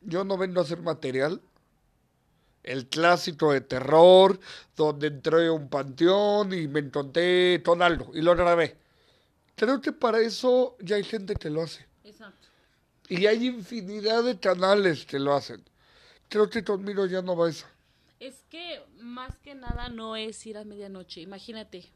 Yo 0.01 0.25
no 0.25 0.37
vengo 0.37 0.59
a 0.59 0.63
hacer 0.63 0.81
material. 0.81 1.41
El 2.63 2.87
clásico 2.87 3.53
de 3.53 3.61
terror, 3.61 4.37
donde 4.75 5.07
entré 5.07 5.47
a 5.47 5.51
un 5.53 5.69
panteón 5.69 6.53
y 6.53 6.67
me 6.67 6.79
encontré 6.79 7.61
con 7.63 7.81
algo 7.81 8.11
y 8.13 8.21
lo 8.21 8.35
grabé. 8.35 8.77
Creo 9.55 9.79
que 9.79 9.93
para 9.93 10.19
eso 10.19 10.75
ya 10.81 10.97
hay 10.97 11.03
gente 11.05 11.35
que 11.35 11.49
lo 11.49 11.61
hace. 11.61 11.85
Exacto. 12.03 12.47
Y 13.09 13.25
hay 13.25 13.47
infinidad 13.47 14.23
de 14.23 14.39
canales 14.39 15.05
que 15.05 15.19
lo 15.19 15.33
hacen. 15.33 15.63
Creo 16.29 16.49
que 16.49 16.63
conmigo 16.63 17.05
ya 17.05 17.21
no 17.21 17.35
va 17.35 17.49
eso. 17.49 17.65
Es 18.19 18.43
que 18.49 18.81
más 18.99 19.37
que 19.39 19.53
nada 19.55 19.89
no 19.89 20.15
es 20.15 20.45
ir 20.45 20.57
a 20.57 20.63
medianoche, 20.63 21.21
imagínate. 21.21 21.91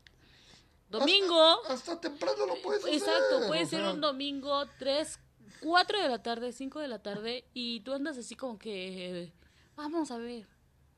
Domingo. 0.89 1.61
Hasta, 1.61 1.73
hasta 1.73 2.01
temprano 2.01 2.45
lo 2.45 2.61
puedes 2.61 2.83
hacer. 2.83 2.95
Exacto, 2.95 3.47
puede 3.47 3.63
o 3.63 3.67
ser 3.67 3.81
sea. 3.81 3.91
un 3.93 4.01
domingo 4.01 4.65
3, 4.79 5.19
4 5.61 6.01
de 6.01 6.09
la 6.09 6.21
tarde, 6.21 6.51
5 6.51 6.79
de 6.79 6.87
la 6.87 6.99
tarde 6.99 7.45
y 7.53 7.79
tú 7.81 7.93
andas 7.93 8.17
así 8.17 8.35
como 8.35 8.57
que 8.57 9.31
vamos 9.75 10.11
a 10.11 10.17
ver. 10.17 10.45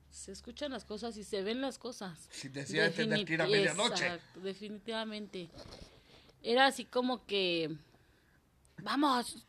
se 0.09 0.31
escuchan 0.31 0.71
las 0.71 0.85
cosas 0.85 1.15
y 1.17 1.23
se 1.23 1.41
ven 1.43 1.61
las 1.61 1.77
cosas. 1.77 2.27
Si 2.31 2.49
decía 2.49 2.83
de 2.83 2.89
tener 2.89 3.25
que 3.25 3.33
ir 3.33 3.41
a 3.41 3.47
medianoche. 3.47 4.05
Exacto, 4.05 4.39
definitivamente. 4.41 5.49
Era 6.41 6.67
así 6.67 6.85
como 6.85 7.25
que, 7.25 7.75
vamos, 8.81 9.45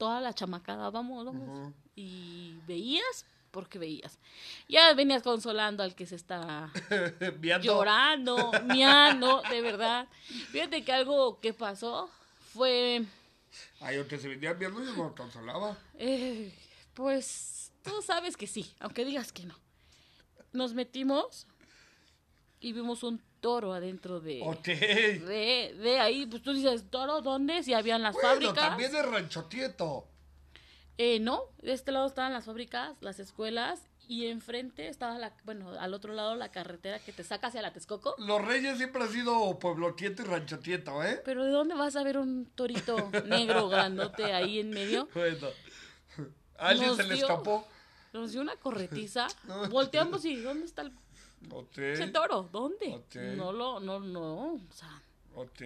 toda 0.00 0.20
la 0.22 0.32
chamacada, 0.32 0.88
vamos, 0.90 1.26
vamos. 1.26 1.74
Y 1.94 2.54
veías, 2.66 3.26
porque 3.50 3.78
veías. 3.78 4.18
Ya 4.66 4.94
venías 4.94 5.22
consolando 5.22 5.82
al 5.82 5.94
que 5.94 6.06
se 6.06 6.16
está 6.16 6.72
llorando, 7.62 8.50
miando, 8.64 9.42
de 9.50 9.60
verdad. 9.60 10.08
Fíjate 10.52 10.82
que 10.82 10.92
algo 10.92 11.38
que 11.40 11.52
pasó 11.52 12.08
fue, 12.54 13.04
Ay, 13.80 13.98
aunque 13.98 14.18
se 14.18 14.28
venían 14.28 14.58
viendo, 14.58 14.82
yo 14.82 14.94
no 14.96 15.14
consolaba. 15.14 15.76
eh, 15.98 16.50
pues, 16.94 17.70
tú 17.82 18.00
sabes 18.02 18.36
que 18.38 18.46
sí, 18.46 18.72
aunque 18.80 19.04
digas 19.04 19.32
que 19.32 19.44
no. 19.44 19.54
Nos 20.52 20.72
metimos 20.72 21.46
y 22.60 22.72
vimos 22.72 23.02
un 23.02 23.20
toro 23.40 23.72
adentro 23.72 24.20
de... 24.20 24.42
Ok. 24.44 24.64
De, 24.66 25.74
de 25.80 25.98
ahí, 25.98 26.26
pues 26.26 26.42
tú 26.42 26.52
dices, 26.52 26.84
¿toro 26.90 27.20
dónde? 27.22 27.62
Si 27.62 27.72
habían 27.74 28.02
las 28.02 28.14
Bueno, 28.14 28.28
fábricas. 28.28 28.54
también 28.68 28.94
es 28.94 29.06
Rancho 29.06 29.44
Tieto. 29.44 30.06
Eh, 30.98 31.18
no, 31.20 31.44
de 31.62 31.72
este 31.72 31.92
lado 31.92 32.06
estaban 32.06 32.32
las 32.34 32.44
fábricas, 32.44 32.94
las 33.00 33.18
escuelas, 33.18 33.80
y 34.06 34.26
enfrente 34.26 34.88
estaba 34.88 35.16
la, 35.18 35.32
bueno, 35.44 35.70
al 35.78 35.94
otro 35.94 36.12
lado 36.12 36.34
la 36.34 36.50
carretera 36.50 36.98
que 36.98 37.12
te 37.12 37.22
saca 37.24 37.46
hacia 37.46 37.62
la 37.62 37.72
Texcoco. 37.72 38.14
Los 38.18 38.44
Reyes 38.44 38.76
siempre 38.76 39.04
ha 39.04 39.06
sido 39.06 39.58
Pueblo 39.58 39.94
Tieto 39.94 40.22
y 40.22 40.24
Rancho 40.26 40.58
Tieto, 40.58 41.02
¿eh? 41.04 41.22
Pero 41.24 41.44
¿de 41.44 41.52
dónde 41.52 41.74
vas 41.76 41.94
a 41.96 42.02
ver 42.02 42.18
un 42.18 42.44
torito 42.54 43.10
negro 43.26 43.68
grandote 43.68 44.24
ahí 44.34 44.58
en 44.58 44.70
medio? 44.70 45.08
Bueno. 45.14 45.46
¿A 46.58 46.68
alguien 46.68 46.88
Nos 46.88 46.96
se 46.98 47.04
le 47.04 47.14
dio- 47.14 47.24
escapó? 47.24 47.66
Nos 48.12 48.32
dio 48.32 48.40
una 48.42 48.56
corretiza. 48.56 49.28
Volteamos 49.70 50.24
y 50.26 50.36
¿dónde 50.36 50.66
está 50.66 50.82
el, 50.82 50.92
Ok. 51.50 51.78
ese 51.78 52.08
toro? 52.08 52.48
¿Dónde? 52.52 53.02
No 53.36 53.52
lo, 53.52 53.80
no, 53.80 54.00
no, 54.00 54.54
o 54.54 54.60
sea, 54.72 55.00
Ok. 55.34 55.62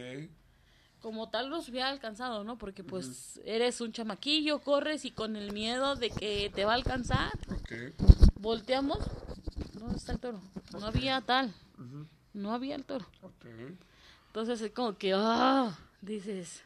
como 1.01 1.29
tal 1.31 1.51
los 1.51 1.69
hubiera 1.69 1.89
alcanzado, 1.89 2.45
¿no? 2.45 2.57
Porque 2.57 2.85
pues 2.85 3.41
eres 3.45 3.81
un 3.81 3.93
chamaquillo, 3.93 4.61
corres 4.61 5.05
y 5.05 5.11
con 5.11 5.37
el 5.37 5.53
miedo 5.53 5.97
de 5.97 6.11
que 6.11 6.51
te 6.55 6.65
va 6.65 6.73
a 6.73 6.77
alcanzar. 6.77 7.33
Ok. 7.51 7.73
Volteamos, 8.37 8.99
¿dónde 9.75 9.97
está 9.97 10.13
el 10.13 10.19
toro? 10.21 10.41
No 10.73 10.87
había 10.87 11.21
tal, 11.21 11.53
no 12.33 12.53
había 12.53 12.77
el 12.77 12.85
toro. 12.85 13.07
Entonces 14.29 14.61
es 14.61 14.73
como 14.73 14.97
que, 14.97 15.13
ah, 15.15 15.77
dices, 16.01 16.63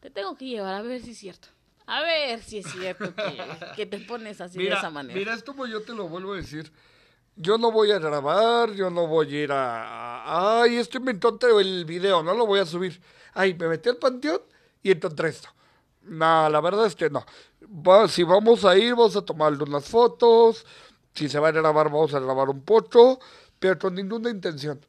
te 0.00 0.10
tengo 0.10 0.36
que 0.36 0.46
llevar 0.46 0.74
a 0.74 0.82
ver 0.82 1.02
si 1.02 1.10
es 1.12 1.18
cierto. 1.18 1.48
A 1.86 2.00
ver 2.00 2.42
si 2.42 2.58
es 2.58 2.70
cierto 2.70 3.12
que, 3.14 3.38
que 3.76 3.86
te 3.86 3.98
pones 3.98 4.40
así 4.40 4.58
de 4.58 4.68
esa 4.72 4.88
manera. 4.90 5.18
Mira, 5.18 5.34
es 5.34 5.42
como 5.42 5.66
yo 5.66 5.82
te 5.82 5.92
lo 5.94 6.08
vuelvo 6.08 6.32
a 6.32 6.36
decir. 6.36 6.70
Yo 7.36 7.58
no 7.58 7.72
voy 7.72 7.90
a 7.90 7.98
grabar, 7.98 8.72
yo 8.72 8.90
no 8.90 9.06
voy 9.06 9.34
a 9.34 9.42
ir 9.42 9.52
a... 9.52 10.60
ay, 10.62 10.76
esto 10.76 10.98
inventó 10.98 11.38
el 11.58 11.84
video, 11.84 12.22
no 12.22 12.34
lo 12.34 12.46
voy 12.46 12.60
a 12.60 12.66
subir. 12.66 13.00
Ay, 13.32 13.54
me 13.54 13.68
metí 13.68 13.88
al 13.88 13.96
panteón 13.96 14.42
y 14.82 14.90
encontré 14.90 15.30
esto. 15.30 15.48
No, 16.02 16.48
la 16.48 16.60
verdad 16.60 16.86
es 16.86 16.94
que 16.94 17.08
no. 17.08 17.24
Si 18.08 18.22
vamos 18.22 18.64
a 18.64 18.76
ir, 18.76 18.94
vamos 18.94 19.16
a 19.16 19.24
tomarle 19.24 19.62
unas 19.64 19.88
fotos. 19.88 20.66
Si 21.14 21.28
se 21.28 21.38
va 21.38 21.48
a 21.48 21.52
grabar, 21.52 21.86
vamos 21.86 22.12
a 22.14 22.20
grabar 22.20 22.50
un 22.50 22.62
poco, 22.62 23.18
pero 23.58 23.78
con 23.78 23.94
ninguna 23.94 24.30
intención. 24.30 24.84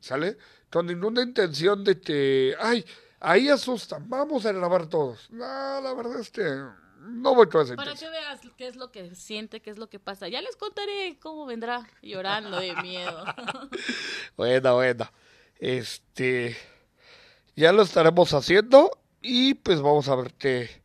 ¿Sale? 0.00 0.36
Con 0.70 0.86
ninguna 0.86 1.22
intención 1.22 1.84
de 1.84 2.00
que, 2.00 2.54
ay, 2.58 2.84
ahí 3.20 3.48
asustan, 3.48 4.08
vamos 4.08 4.44
a 4.46 4.52
grabar 4.52 4.86
todos. 4.86 5.30
No, 5.30 5.80
la 5.80 5.94
verdad 5.94 6.20
es 6.20 6.30
que 6.30 6.42
no 7.02 7.34
voy 7.34 7.48
esa 7.62 7.74
Para 7.76 7.94
que 7.94 8.08
veas 8.08 8.40
qué 8.56 8.68
es 8.68 8.76
lo 8.76 8.92
que 8.92 9.14
siente, 9.14 9.60
qué 9.60 9.70
es 9.70 9.78
lo 9.78 9.88
que 9.88 9.98
pasa. 9.98 10.28
Ya 10.28 10.40
les 10.40 10.56
contaré 10.56 11.18
cómo 11.20 11.46
vendrá 11.46 11.88
llorando 12.02 12.58
de 12.60 12.74
miedo. 12.76 13.24
Bueno, 14.36 14.74
bueno. 14.76 15.10
Este. 15.58 16.56
Ya 17.54 17.72
lo 17.72 17.82
estaremos 17.82 18.32
haciendo 18.32 18.90
y 19.20 19.54
pues 19.54 19.80
vamos 19.80 20.08
a 20.08 20.16
ver 20.16 20.32
qué, 20.34 20.82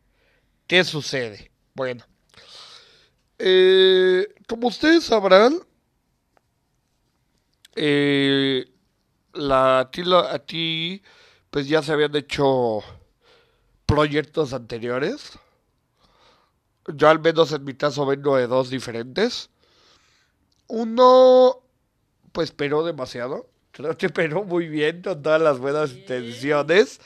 qué 0.66 0.84
sucede. 0.84 1.50
Bueno. 1.74 2.04
Eh, 3.38 4.26
como 4.48 4.68
ustedes 4.68 5.04
sabrán, 5.04 5.60
eh, 7.76 8.66
la, 9.34 9.80
a, 9.80 9.90
ti, 9.90 10.02
la- 10.04 10.32
a 10.32 10.38
ti, 10.40 11.02
pues 11.50 11.68
ya 11.68 11.82
se 11.82 11.92
habían 11.92 12.14
hecho 12.16 12.80
proyectos 13.86 14.52
anteriores. 14.52 15.38
Yo 16.94 17.08
al 17.08 17.20
menos 17.20 17.52
en 17.52 17.64
mi 17.64 17.74
caso 17.74 18.06
vengo 18.06 18.36
de 18.36 18.46
dos 18.46 18.70
diferentes. 18.70 19.50
Uno 20.66 21.60
pues 22.32 22.52
peró 22.52 22.84
demasiado. 22.84 23.48
Creo 23.72 23.96
que 23.96 24.08
peró 24.08 24.44
muy 24.44 24.68
bien 24.68 25.02
con 25.02 25.22
todas 25.22 25.40
las 25.40 25.58
buenas 25.58 25.92
intenciones. 25.92 27.00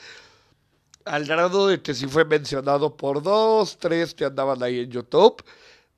Al 1.05 1.25
grado 1.25 1.67
de 1.67 1.81
que 1.81 1.93
sí 1.93 2.07
fue 2.07 2.25
mencionado 2.25 2.95
por 2.95 3.21
dos, 3.21 3.77
tres 3.77 4.13
que 4.13 4.25
andaban 4.25 4.63
ahí 4.63 4.79
en 4.79 4.89
YouTube. 4.89 5.43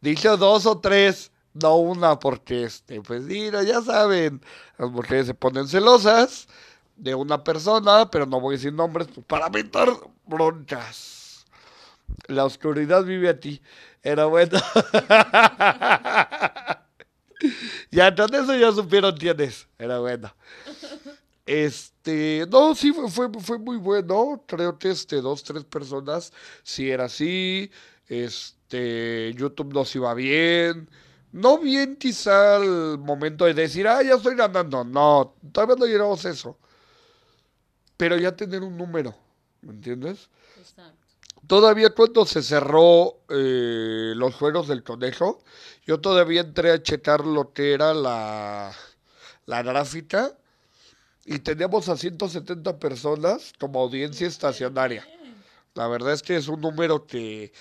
Dicho 0.01 0.35
dos 0.37 0.65
o 0.65 0.79
tres, 0.79 1.31
no 1.53 1.77
una, 1.77 2.19
porque 2.19 2.63
este, 2.63 3.01
pues 3.01 3.23
mira, 3.23 3.63
ya 3.63 3.81
saben, 3.81 4.41
las 4.77 4.91
mujeres 4.91 5.27
se 5.27 5.33
ponen 5.33 5.67
celosas 5.67 6.47
de 6.95 7.15
una 7.15 7.43
persona, 7.43 8.09
pero 8.09 8.25
no 8.25 8.39
voy 8.39 8.55
a 8.55 8.57
decir 8.57 8.73
nombres 8.73 9.07
pues, 9.13 9.25
para 9.25 9.47
evitar 9.47 9.89
broncas. 10.25 11.14
La 12.27 12.45
oscuridad 12.45 13.03
vive 13.03 13.29
a 13.29 13.39
ti. 13.39 13.61
Era 14.01 14.25
bueno. 14.25 14.59
Ya, 17.91 18.07
entonces 18.07 18.43
eso 18.43 18.55
ya 18.55 18.71
supieron 18.71 19.15
quién 19.17 19.39
es. 19.41 19.67
Era 19.77 19.99
bueno. 19.99 20.33
Este, 21.45 22.45
no, 22.49 22.73
sí, 22.75 22.91
fue, 22.91 23.29
fue, 23.39 23.59
muy 23.59 23.77
bueno. 23.77 24.43
Creo 24.47 24.77
que 24.77 24.91
este, 24.91 25.21
dos, 25.21 25.43
tres 25.43 25.63
personas, 25.63 26.33
sí 26.63 26.89
era 26.89 27.05
así. 27.05 27.71
Este, 28.07 29.33
YouTube 29.35 29.73
nos 29.73 29.95
iba 29.95 30.13
bien. 30.13 30.89
No 31.31 31.59
bien 31.59 31.97
quizá 31.97 32.57
al 32.57 32.97
momento 32.97 33.45
de 33.45 33.53
decir, 33.53 33.87
ah, 33.87 34.01
ya 34.01 34.15
estoy 34.15 34.35
ganando. 34.35 34.83
No, 34.83 35.35
todavía 35.51 35.75
no 35.75 35.85
llegamos 35.85 36.25
a 36.25 36.29
eso. 36.29 36.57
Pero 37.97 38.17
ya 38.17 38.35
tener 38.35 38.61
un 38.61 38.77
número, 38.77 39.15
¿me 39.61 39.71
entiendes? 39.71 40.29
Exacto. 40.57 41.04
Todavía 41.47 41.89
cuando 41.91 42.25
se 42.25 42.41
cerró 42.41 43.19
eh, 43.29 44.13
los 44.15 44.35
juegos 44.35 44.67
del 44.67 44.83
conejo, 44.83 45.43
yo 45.85 45.99
todavía 45.99 46.41
entré 46.41 46.71
a 46.71 46.81
checar 46.81 47.25
lo 47.25 47.53
que 47.53 47.73
era 47.73 47.93
la, 47.93 48.73
la 49.45 49.63
gráfica 49.63 50.37
y 51.25 51.39
teníamos 51.39 51.89
a 51.89 51.97
170 51.97 52.79
personas 52.79 53.53
como 53.59 53.81
audiencia 53.81 54.27
estacionaria. 54.27 55.05
La 55.73 55.87
verdad 55.87 56.13
es 56.13 56.23
que 56.23 56.37
es 56.37 56.47
un 56.47 56.61
número 56.61 57.05
que, 57.05 57.51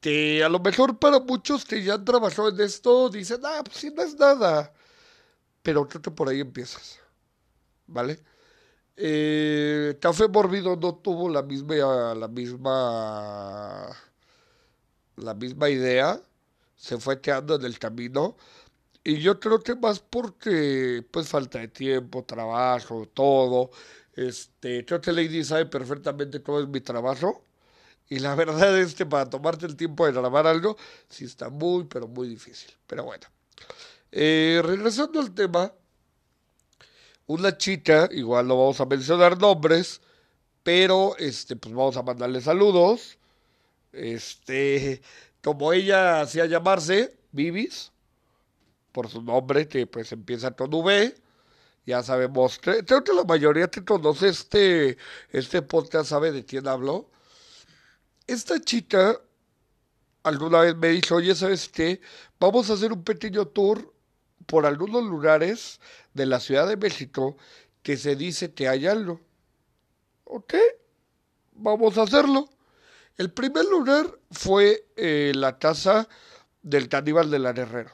que 0.00 0.44
a 0.44 0.48
lo 0.48 0.60
mejor 0.60 0.98
para 0.98 1.18
muchos 1.18 1.64
que 1.64 1.82
ya 1.82 1.94
han 1.94 2.04
trabajado 2.04 2.50
en 2.50 2.60
esto 2.60 3.08
dicen, 3.08 3.40
ah, 3.44 3.62
pues 3.64 3.78
sí, 3.78 3.90
no 3.94 4.02
es 4.02 4.14
nada. 4.14 4.72
Pero 5.62 5.88
creo 5.88 6.02
que 6.02 6.10
por 6.10 6.28
ahí 6.28 6.40
empiezas. 6.40 7.00
¿Vale? 7.88 8.20
Eh, 8.96 9.98
Café 10.00 10.28
Morbido 10.28 10.76
no 10.76 10.94
tuvo 10.96 11.28
la 11.28 11.42
misma, 11.42 12.14
la 12.14 12.28
misma, 12.28 13.94
la 15.16 15.34
misma 15.34 15.68
idea, 15.68 16.20
se 16.76 16.98
fue 16.98 17.20
quedando 17.20 17.56
en 17.56 17.64
el 17.64 17.78
camino, 17.78 18.36
y 19.04 19.18
yo 19.18 19.38
creo 19.40 19.60
que 19.62 19.74
más 19.76 20.00
porque, 20.00 21.04
pues, 21.10 21.28
falta 21.28 21.58
de 21.60 21.68
tiempo, 21.68 22.24
trabajo, 22.24 23.06
todo, 23.12 23.70
este, 24.14 24.84
creo 24.86 25.00
que 25.00 25.12
Lady 25.12 25.44
sabe 25.44 25.66
perfectamente 25.66 26.42
cómo 26.42 26.60
es 26.60 26.68
mi 26.68 26.80
trabajo, 26.80 27.44
y 28.08 28.18
la 28.20 28.34
verdad 28.36 28.78
es 28.78 28.94
que 28.94 29.06
para 29.06 29.28
tomarte 29.30 29.66
el 29.66 29.76
tiempo 29.76 30.06
de 30.06 30.12
grabar 30.12 30.46
algo, 30.46 30.76
sí 31.08 31.24
está 31.26 31.50
muy, 31.50 31.84
pero 31.84 32.08
muy 32.08 32.28
difícil, 32.28 32.72
pero 32.86 33.04
bueno. 33.04 33.26
Eh, 34.12 34.62
regresando 34.64 35.20
al 35.20 35.34
tema, 35.34 35.72
una 37.26 37.56
chica, 37.56 38.08
igual 38.12 38.46
no 38.46 38.56
vamos 38.56 38.80
a 38.80 38.86
mencionar 38.86 39.38
nombres, 39.38 40.00
pero 40.62 41.16
este, 41.18 41.56
pues 41.56 41.74
vamos 41.74 41.96
a 41.96 42.02
mandarle 42.02 42.40
saludos. 42.40 43.18
Este, 43.92 45.00
como 45.42 45.72
ella 45.72 46.20
hacía 46.20 46.46
llamarse, 46.46 47.16
Vivis, 47.32 47.92
por 48.92 49.08
su 49.08 49.22
nombre, 49.22 49.68
que 49.68 49.86
pues 49.86 50.12
empieza 50.12 50.50
con 50.52 50.72
V, 50.72 51.14
ya 51.86 52.02
sabemos, 52.02 52.60
cre- 52.60 52.84
creo 52.86 53.04
que 53.04 53.12
la 53.12 53.24
mayoría 53.24 53.68
que 53.68 53.84
conoce 53.84 54.28
este, 54.28 54.96
este 55.30 55.62
podcast 55.62 56.10
sabe 56.10 56.32
de 56.32 56.44
quién 56.44 56.66
hablo. 56.68 57.10
Esta 58.26 58.60
chica 58.60 59.20
alguna 60.24 60.60
vez 60.60 60.76
me 60.76 60.88
dijo, 60.88 61.16
oye, 61.16 61.34
¿sabes 61.34 61.68
qué? 61.68 62.00
Vamos 62.40 62.68
a 62.70 62.74
hacer 62.74 62.92
un 62.92 63.04
pequeño 63.04 63.46
tour 63.46 63.92
por 64.46 64.66
algunos 64.66 65.04
lugares 65.04 65.80
de 66.16 66.26
la 66.26 66.40
Ciudad 66.40 66.66
de 66.66 66.76
México 66.76 67.36
que 67.82 67.96
se 67.96 68.16
dice 68.16 68.52
que 68.52 68.68
hay 68.68 68.86
algo. 68.86 69.20
Ok, 70.24 70.54
vamos 71.52 71.96
a 71.98 72.02
hacerlo. 72.02 72.48
El 73.16 73.30
primer 73.30 73.64
lugar 73.66 74.06
fue 74.30 74.88
eh, 74.96 75.32
la 75.34 75.58
casa 75.58 76.08
del 76.62 76.88
caníbal 76.88 77.30
de 77.30 77.38
la 77.38 77.50
Herrero. 77.50 77.92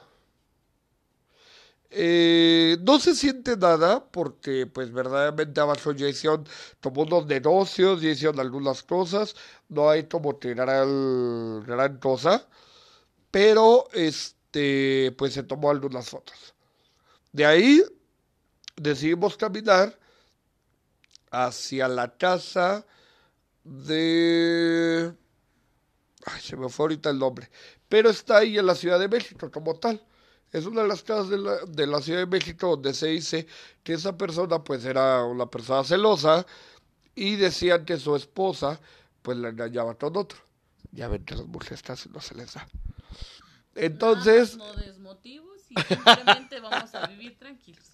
Eh, 1.95 2.77
no 2.81 2.99
se 2.99 3.13
siente 3.13 3.55
nada 3.55 4.03
porque 4.09 4.65
pues 4.65 4.91
verdaderamente 4.91 5.61
avanzó 5.61 5.93
Jason 5.95 6.43
tomó 6.79 7.03
unos 7.03 7.27
negocios 7.27 8.01
y 8.01 8.09
hicieron 8.09 8.39
algunas 8.39 8.81
cosas, 8.81 9.35
no 9.69 9.91
hay 9.91 10.05
como 10.05 10.39
gran, 10.41 11.63
gran 11.63 11.99
cosa, 11.99 12.47
pero 13.29 13.87
este 13.93 15.13
pues 15.19 15.33
se 15.33 15.43
tomó 15.43 15.69
algunas 15.69 16.09
fotos. 16.09 16.55
De 17.31 17.45
ahí 17.45 17.83
decidimos 18.75 19.37
caminar 19.37 19.97
hacia 21.31 21.87
la 21.87 22.15
casa 22.15 22.85
de... 23.63 25.13
Ay, 26.25 26.41
se 26.41 26.55
me 26.55 26.69
fue 26.69 26.85
ahorita 26.85 27.09
el 27.09 27.19
nombre. 27.19 27.49
Pero 27.89 28.09
está 28.09 28.37
ahí 28.37 28.57
en 28.57 28.65
la 28.65 28.75
Ciudad 28.75 28.99
de 28.99 29.09
México 29.09 29.51
como 29.51 29.75
tal. 29.75 30.01
Es 30.51 30.65
una 30.65 30.83
de 30.83 30.87
las 30.87 31.03
casas 31.03 31.29
de 31.29 31.37
la, 31.39 31.57
de 31.65 31.87
la 31.87 32.01
Ciudad 32.01 32.19
de 32.19 32.27
México 32.27 32.69
donde 32.69 32.93
se 32.93 33.07
dice 33.07 33.47
que 33.83 33.93
esa 33.93 34.15
persona 34.17 34.63
pues 34.63 34.85
era 34.85 35.23
una 35.23 35.47
persona 35.47 35.83
celosa 35.83 36.45
y 37.15 37.35
decían 37.35 37.85
que 37.85 37.97
su 37.97 38.15
esposa 38.15 38.79
pues 39.21 39.37
la 39.37 39.49
engañaba 39.49 39.95
con 39.95 40.15
otro. 40.15 40.39
Ya 40.91 41.07
ven 41.07 41.25
que 41.25 41.35
las 41.35 41.47
mujeres 41.47 41.81
casi 41.81 42.09
no 42.09 42.21
se 42.21 42.35
les 42.35 42.53
da. 42.53 42.67
Entonces... 43.75 44.55
No 44.55 44.73
desmotivos 44.73 45.59
y 45.69 45.75
simplemente 45.81 46.59
vamos 46.59 46.93
a 46.93 47.07
vivir 47.07 47.37
tranquilos. 47.39 47.93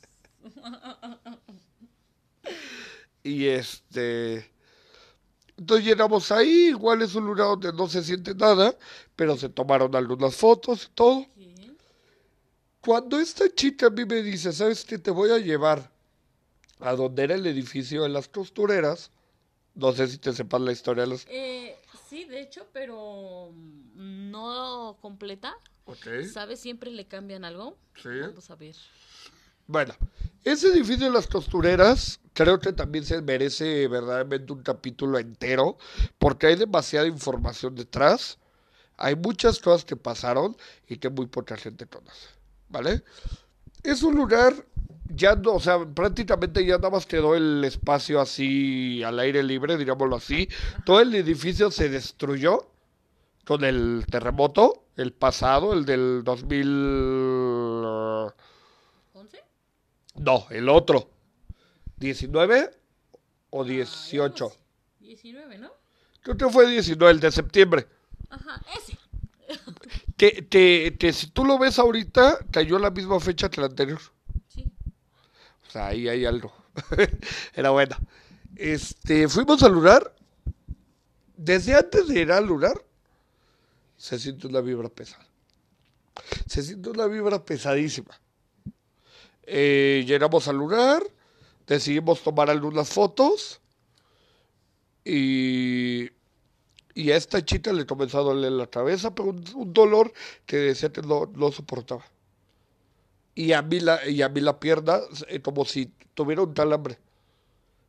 Y 3.23 3.45
este... 3.47 4.49
Entonces 5.57 5.85
llegamos 5.85 6.31
ahí, 6.31 6.69
igual 6.69 7.01
es 7.01 7.15
un 7.15 7.25
lugar 7.25 7.47
donde 7.47 7.73
no 7.73 7.89
se 7.89 8.01
siente 8.01 8.33
nada, 8.33 8.77
pero 9.17 9.35
se 9.35 9.49
tomaron 9.49 9.93
algunas 9.93 10.35
fotos 10.35 10.85
y 10.85 10.95
todo. 10.95 11.25
¿Qué? 11.35 11.71
Cuando 12.79 13.19
esta 13.19 13.53
chica 13.53 13.87
a 13.87 13.89
mí 13.89 14.05
me 14.05 14.21
dice, 14.23 14.53
¿sabes 14.53 14.85
qué? 14.85 14.97
Te 14.97 15.11
voy 15.11 15.31
a 15.31 15.37
llevar 15.37 15.91
a 16.79 16.95
donde 16.95 17.23
era 17.23 17.35
el 17.35 17.45
edificio 17.45 18.03
de 18.03 18.09
las 18.09 18.29
costureras. 18.29 19.11
No 19.75 19.91
sé 19.91 20.07
si 20.07 20.17
te 20.17 20.31
sepas 20.31 20.61
la 20.61 20.71
historia 20.71 21.03
de 21.03 21.09
las... 21.09 21.25
Eh, 21.27 21.75
sí, 22.09 22.23
de 22.23 22.39
hecho, 22.41 22.65
pero 22.71 23.51
no 23.95 24.97
completa. 25.01 25.55
Ok, 25.85 26.07
¿Sabes? 26.31 26.61
Siempre 26.61 26.89
le 26.91 27.05
cambian 27.05 27.43
algo. 27.43 27.77
sí. 28.01 28.09
Vamos 28.21 28.49
a 28.49 28.55
ver. 28.55 28.75
Bueno, 29.69 29.93
ese 30.43 30.69
edificio 30.69 31.05
de 31.05 31.13
las 31.13 31.27
costureras 31.27 32.19
creo 32.33 32.59
que 32.59 32.73
también 32.73 33.05
se 33.05 33.21
merece 33.21 33.87
verdaderamente 33.87 34.51
un 34.51 34.63
capítulo 34.63 35.19
entero 35.19 35.77
porque 36.17 36.47
hay 36.47 36.55
demasiada 36.55 37.05
información 37.05 37.75
detrás. 37.75 38.39
Hay 38.97 39.15
muchas 39.15 39.59
cosas 39.59 39.85
que 39.85 39.95
pasaron 39.95 40.57
y 40.87 40.97
que 40.97 41.11
muy 41.11 41.27
poca 41.27 41.55
gente 41.55 41.85
conoce, 41.85 42.29
¿vale? 42.67 43.03
Es 43.83 44.01
un 44.01 44.15
lugar, 44.15 44.55
ya 45.07 45.35
no, 45.35 45.53
o 45.53 45.59
sea, 45.59 45.85
prácticamente 45.85 46.65
ya 46.65 46.77
nada 46.77 46.89
más 46.89 47.05
quedó 47.05 47.35
el 47.35 47.63
espacio 47.63 48.19
así 48.19 49.03
al 49.03 49.19
aire 49.19 49.43
libre, 49.43 49.77
digámoslo 49.77 50.15
así. 50.15 50.49
Todo 50.83 50.99
el 50.99 51.13
edificio 51.13 51.69
se 51.69 51.89
destruyó 51.89 52.71
con 53.45 53.63
el 53.63 54.03
terremoto, 54.09 54.85
el 54.95 55.13
pasado, 55.13 55.73
el 55.73 55.85
del 55.85 56.23
2000... 56.23 58.33
¿11? 60.19 60.23
No, 60.23 60.47
el 60.49 60.69
otro. 60.69 61.09
¿19 61.99 62.71
o 63.51 63.63
Ah, 63.63 63.65
18? 63.65 64.45
algo 64.45 64.55
así. 64.55 64.59
19, 64.99 65.57
¿no? 65.57 65.71
Creo 66.21 66.37
que 66.37 66.49
fue 66.49 66.69
19, 66.69 67.11
el 67.13 67.19
de 67.19 67.31
septiembre. 67.31 67.87
Ajá, 68.29 68.61
ese. 68.77 68.97
Que, 70.17 70.47
que, 70.47 70.97
que 70.99 71.13
si 71.13 71.27
tú 71.27 71.45
lo 71.45 71.57
ves 71.57 71.79
ahorita, 71.79 72.39
cayó 72.51 72.77
la 72.77 72.91
misma 72.91 73.19
fecha 73.19 73.49
que 73.49 73.61
la 73.61 73.67
anterior. 73.67 73.99
Sí. 74.47 74.65
O 75.67 75.71
sea, 75.71 75.87
ahí 75.87 76.07
hay 76.09 76.25
algo. 76.25 76.53
Era 77.53 77.69
buena. 77.71 77.97
Este, 78.55 79.27
fuimos 79.29 79.63
al 79.63 79.71
lugar. 79.71 80.13
Desde 81.37 81.73
antes 81.73 82.07
de 82.07 82.19
ir 82.19 82.31
al 82.33 82.45
lugar, 82.45 82.83
se 83.95 84.19
siente 84.19 84.47
una 84.47 84.59
vibra 84.59 84.89
pesada. 84.89 85.25
Se 86.47 86.61
siente 86.63 86.89
una 86.89 87.07
vibra 87.07 87.43
pesadísima. 87.43 88.19
Eh, 89.51 90.03
llegamos 90.05 90.47
al 90.47 90.57
lugar, 90.57 91.01
decidimos 91.65 92.21
tomar 92.21 92.51
algunas 92.51 92.87
fotos 92.87 93.59
y, 95.03 96.07
y 96.93 97.09
a 97.11 97.17
esta 97.17 97.43
chica 97.43 97.73
le 97.73 97.87
comenzó 97.87 98.19
a 98.19 98.23
doler 98.23 98.51
la 98.51 98.67
cabeza, 98.67 99.15
pero 99.15 99.29
un, 99.29 99.73
dolor 99.73 100.13
que 100.45 100.57
decía 100.57 100.91
que 100.93 101.01
no, 101.01 101.31
no 101.35 101.51
soportaba. 101.51 102.05
Y 103.33 103.53
a 103.53 103.63
mí 103.63 103.79
la, 103.79 104.07
y 104.07 104.21
a 104.21 104.29
mí 104.29 104.39
la 104.39 104.59
pierna, 104.59 104.99
eh, 105.27 105.41
como 105.41 105.65
si 105.65 105.87
tuviera 106.13 106.43
un 106.43 106.53
talambre. 106.53 106.99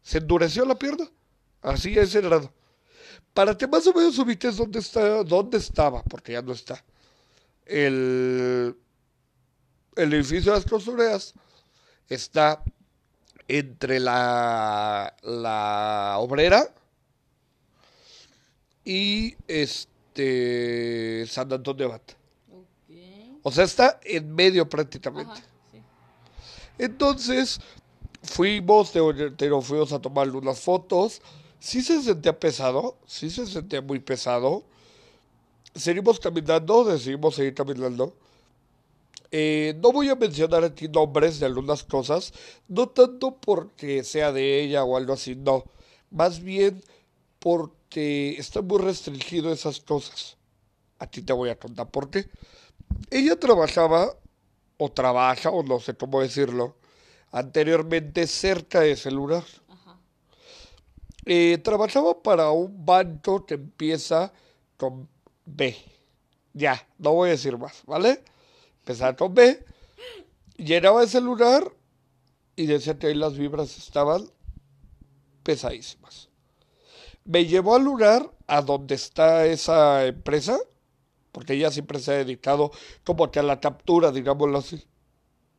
Se 0.03 0.17
endureció 0.17 0.65
la 0.65 0.79
pierna, 0.79 1.11
así 1.61 1.99
a 1.99 2.03
ese 2.05 2.23
grado. 2.23 2.51
Para 3.35 3.59
que 3.59 3.67
más 3.67 3.87
o 3.87 3.93
menos 3.93 4.19
ubiques 4.19 4.57
dónde, 4.57 4.79
está, 4.79 5.25
dónde 5.25 5.59
estaba, 5.59 6.03
porque 6.05 6.33
ya 6.33 6.41
no 6.41 6.53
está, 6.53 6.83
el, 7.67 8.75
el 9.97 10.15
edificio 10.15 10.53
de 10.53 10.59
las 10.59 10.67
costureras 10.67 11.35
está 12.11 12.63
entre 13.49 13.99
la, 13.99 15.17
la 15.23 16.17
obrera 16.19 16.73
y 18.85 19.37
este 19.49 21.25
San 21.27 21.53
Antonio 21.53 21.87
de 21.87 21.93
Bata. 21.93 22.15
O 23.43 23.51
sea, 23.51 23.65
está 23.65 24.01
en 24.05 24.35
medio 24.35 24.69
prácticamente. 24.69 25.33
Ajá, 25.33 25.43
sí. 25.73 25.83
Entonces, 26.79 27.61
fuimos, 28.23 28.93
te, 28.93 29.01
te 29.31 29.61
fuimos 29.63 29.93
a 29.93 29.99
tomar 29.99 30.29
unas 30.31 30.61
fotos. 30.61 31.23
Sí 31.59 31.83
se 31.83 32.03
sentía 32.03 32.39
pesado, 32.39 32.99
sí 33.07 33.31
se 33.31 33.47
sentía 33.47 33.81
muy 33.81 33.99
pesado. 33.99 34.65
Seguimos 35.75 36.21
caminando, 36.21 36.85
decidimos 36.85 37.35
seguir 37.35 37.55
caminando. 37.55 38.15
Eh, 39.33 39.75
no 39.81 39.93
voy 39.93 40.09
a 40.09 40.17
mencionar 40.17 40.65
aquí 40.65 40.89
nombres 40.89 41.39
de 41.39 41.47
algunas 41.47 41.85
cosas, 41.85 42.33
no 42.69 42.89
tanto 42.89 43.37
porque 43.37 44.03
sea 44.03 44.33
de 44.33 44.61
ella 44.63 44.85
o 44.85 44.97
algo 44.97 45.13
así, 45.13 45.37
no. 45.37 45.65
Más 46.11 46.41
bien 46.41 46.83
porque 47.39 48.37
está 48.39 48.61
muy 48.63 48.79
restringido 48.79 49.53
esas 49.53 49.81
cosas. 49.81 50.37
A 50.99 51.07
ti 51.07 51.23
te 51.23 51.33
voy 51.33 51.51
a 51.51 51.59
contar 51.59 51.91
por 51.91 52.11
qué. 52.11 52.29
Ella 53.11 53.39
trabajaba, 53.39 54.17
o 54.77 54.91
trabaja, 54.91 55.51
o 55.51 55.63
no 55.63 55.79
sé 55.81 55.95
cómo 55.95 56.21
decirlo, 56.21 56.77
anteriormente 57.31 58.27
cerca 58.27 58.81
de 58.81 58.93
ese 58.93 59.11
lugar. 59.11 59.45
Eh, 61.27 61.59
trabajaba 61.59 62.23
para 62.23 62.51
un 62.51 62.85
banco 62.85 63.47
que 63.47 63.55
empieza 63.55 64.33
con 64.77 65.09
B. 65.45 65.77
Ya, 66.55 66.89
no 66.99 67.13
voy 67.13 67.29
a 67.29 67.33
decir 67.33 67.57
más, 67.59 67.83
¿vale? 67.87 68.25
Empezaba 68.91 71.01
a 71.01 71.05
ese 71.05 71.21
lugar 71.21 71.73
y 72.57 72.67
decía 72.67 72.99
que 72.99 73.09
ahí 73.09 73.15
las 73.15 73.37
vibras 73.37 73.77
estaban 73.79 74.31
pesadísimas. 75.43 76.29
Me 77.25 77.47
llevó 77.47 77.77
al 77.77 77.85
lugar 77.85 78.31
a 78.47 78.63
donde 78.63 78.95
está 78.95 79.47
esa 79.47 80.07
empresa, 80.07 80.59
porque 81.33 81.55
ella 81.55 81.71
siempre 81.71 82.01
se 82.01 82.13
ha 82.13 82.17
dedicado 82.17 82.71
como 83.05 83.31
que 83.31 83.39
a 83.39 83.43
la 83.43 83.61
captura, 83.61 84.11
digámoslo 84.11 84.59
así, 84.59 84.85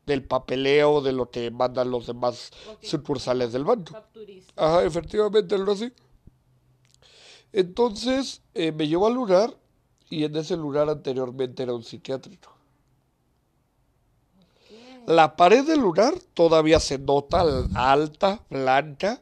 del 0.05 0.23
papeleo 0.23 1.01
de 1.01 1.13
lo 1.13 1.29
que 1.29 1.51
mandan 1.51 1.91
los 1.91 2.07
demás 2.07 2.51
sucursales 2.81 3.53
del 3.53 3.63
banco. 3.63 3.93
Capturista. 3.93 4.53
Ajá, 4.55 4.83
efectivamente, 4.83 5.55
algo 5.55 5.71
así. 5.71 5.93
Entonces 7.53 8.41
eh, 8.53 8.71
me 8.71 8.87
llevó 8.87 9.07
al 9.07 9.13
lugar 9.13 9.57
y 10.09 10.23
en 10.23 10.35
ese 10.35 10.57
lugar 10.57 10.89
anteriormente 10.89 11.63
era 11.63 11.73
un 11.73 11.83
psiquiátrico. 11.83 12.50
La 15.07 15.35
pared 15.35 15.65
del 15.65 15.79
lugar 15.79 16.13
todavía 16.33 16.79
se 16.79 16.97
nota 16.99 17.41
al- 17.41 17.69
alta, 17.75 18.43
blanca. 18.49 19.21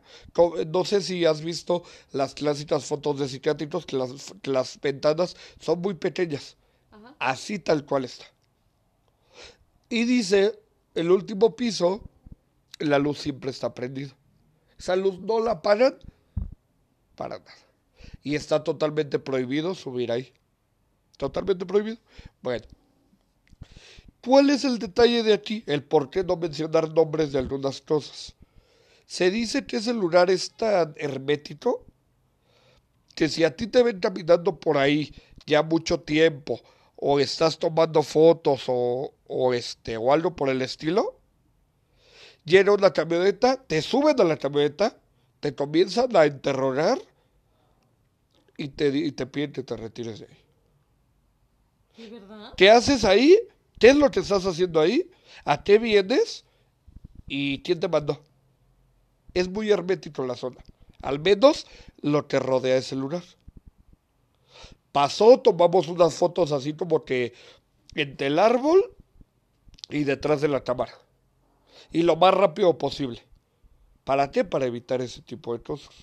No 0.68 0.86
sé 0.86 1.02
si 1.02 1.26
has 1.26 1.42
visto 1.42 1.84
las 2.12 2.34
clásicas 2.34 2.86
fotos 2.86 3.20
de 3.20 3.30
psiquiátricos 3.30 3.86
que 3.86 3.96
las, 3.98 4.34
que 4.42 4.52
las 4.52 4.80
ventanas 4.82 5.36
son 5.60 5.82
muy 5.82 5.94
pequeñas. 5.94 6.58
Ajá. 6.92 7.16
Así 7.20 7.60
tal 7.60 7.86
cual 7.86 8.06
está. 8.06 8.26
Y 9.90 10.04
dice, 10.06 10.60
el 10.96 11.12
último 11.12 11.56
piso, 11.56 12.02
la 12.80 13.00
luz 13.00 13.20
siempre 13.20 13.50
está 13.50 13.74
prendida. 13.74 14.16
Esa 14.78 14.96
luz 14.96 15.20
no 15.20 15.40
la 15.40 15.52
apagan 15.52 15.98
para 17.16 17.40
nada. 17.40 17.52
Y 18.22 18.36
está 18.36 18.64
totalmente 18.64 19.18
prohibido 19.20 19.76
subir 19.76 20.12
ahí. 20.12 20.34
Totalmente 21.18 21.66
prohibido. 21.66 21.98
Bueno. 22.42 22.66
¿Cuál 24.24 24.50
es 24.50 24.64
el 24.66 24.80
detalle 24.80 25.24
de 25.24 25.34
aquí? 25.34 25.64
El 25.66 25.84
por 25.84 26.10
qué 26.10 26.24
no 26.24 26.36
mencionar 26.36 26.94
nombres 26.94 27.32
de 27.32 27.40
algunas 27.40 27.82
cosas. 27.82 28.36
Se 29.06 29.32
dice 29.32 29.66
que 29.66 29.78
ese 29.78 29.94
lugar 29.94 30.30
es 30.30 30.52
tan 30.52 30.94
hermético 30.98 31.86
que 33.16 33.28
si 33.30 33.44
a 33.44 33.56
ti 33.56 33.68
te 33.68 33.82
ven 33.84 34.00
caminando 34.00 34.60
por 34.60 34.78
ahí 34.78 35.14
ya 35.46 35.64
mucho 35.64 36.02
tiempo 36.02 36.60
o 36.96 37.20
estás 37.20 37.58
tomando 37.58 38.04
fotos 38.04 38.64
o, 38.68 39.14
o 39.28 39.54
este 39.54 39.98
o 39.98 40.14
algo 40.14 40.36
por 40.36 40.50
el 40.50 40.62
estilo, 40.62 41.20
Llega 42.50 42.74
una 42.74 42.92
camioneta, 42.92 43.64
te 43.64 43.80
suben 43.82 44.20
a 44.20 44.24
la 44.24 44.38
camioneta, 44.38 44.98
te 45.40 45.54
comienzan 45.54 46.16
a 46.16 46.26
interrogar 46.26 46.98
y 48.58 48.70
te, 48.70 48.88
y 48.88 49.12
te 49.12 49.28
piden 49.28 49.52
que 49.52 49.62
te 49.62 49.78
retires 49.78 50.20
de 50.20 50.26
ahí. 50.26 50.38
¿De 51.98 52.10
verdad? 52.10 52.54
¿Qué 52.58 52.72
haces 52.72 53.06
ahí? 53.06 53.38
¿Qué 53.80 53.90
es 53.90 53.96
lo 53.96 54.12
que 54.12 54.20
estás 54.20 54.46
haciendo 54.46 54.82
ahí? 54.82 55.10
¿A 55.46 55.64
qué 55.64 55.80
vienes? 55.80 56.46
¿Y 57.28 57.62
quién 57.64 57.80
te 57.80 57.88
mandó? 57.88 58.22
Es 59.34 59.48
muy 59.48 59.72
hermético 59.72 60.26
la 60.26 60.36
zona. 60.36 60.58
Al 61.02 61.20
menos 61.20 61.66
lo 62.02 62.28
que 62.28 62.40
rodea 62.40 62.78
ese 62.78 62.96
lugar. 62.96 63.24
Pasó, 64.92 65.40
tomamos 65.40 65.88
unas 65.88 66.14
fotos 66.16 66.52
así 66.52 66.74
como 66.74 67.06
que 67.06 67.34
entre 67.96 68.28
el 68.28 68.40
árbol 68.40 68.96
y 69.90 70.04
detrás 70.04 70.42
de 70.42 70.50
la 70.50 70.64
cámara. 70.64 70.94
Y 71.92 72.02
lo 72.02 72.18
más 72.18 72.34
rápido 72.34 72.78
posible. 72.78 73.24
¿Para 74.04 74.30
qué? 74.32 74.44
Para 74.44 74.66
evitar 74.66 75.02
ese 75.02 75.22
tipo 75.22 75.54
de 75.54 75.64
cosas. 75.64 75.96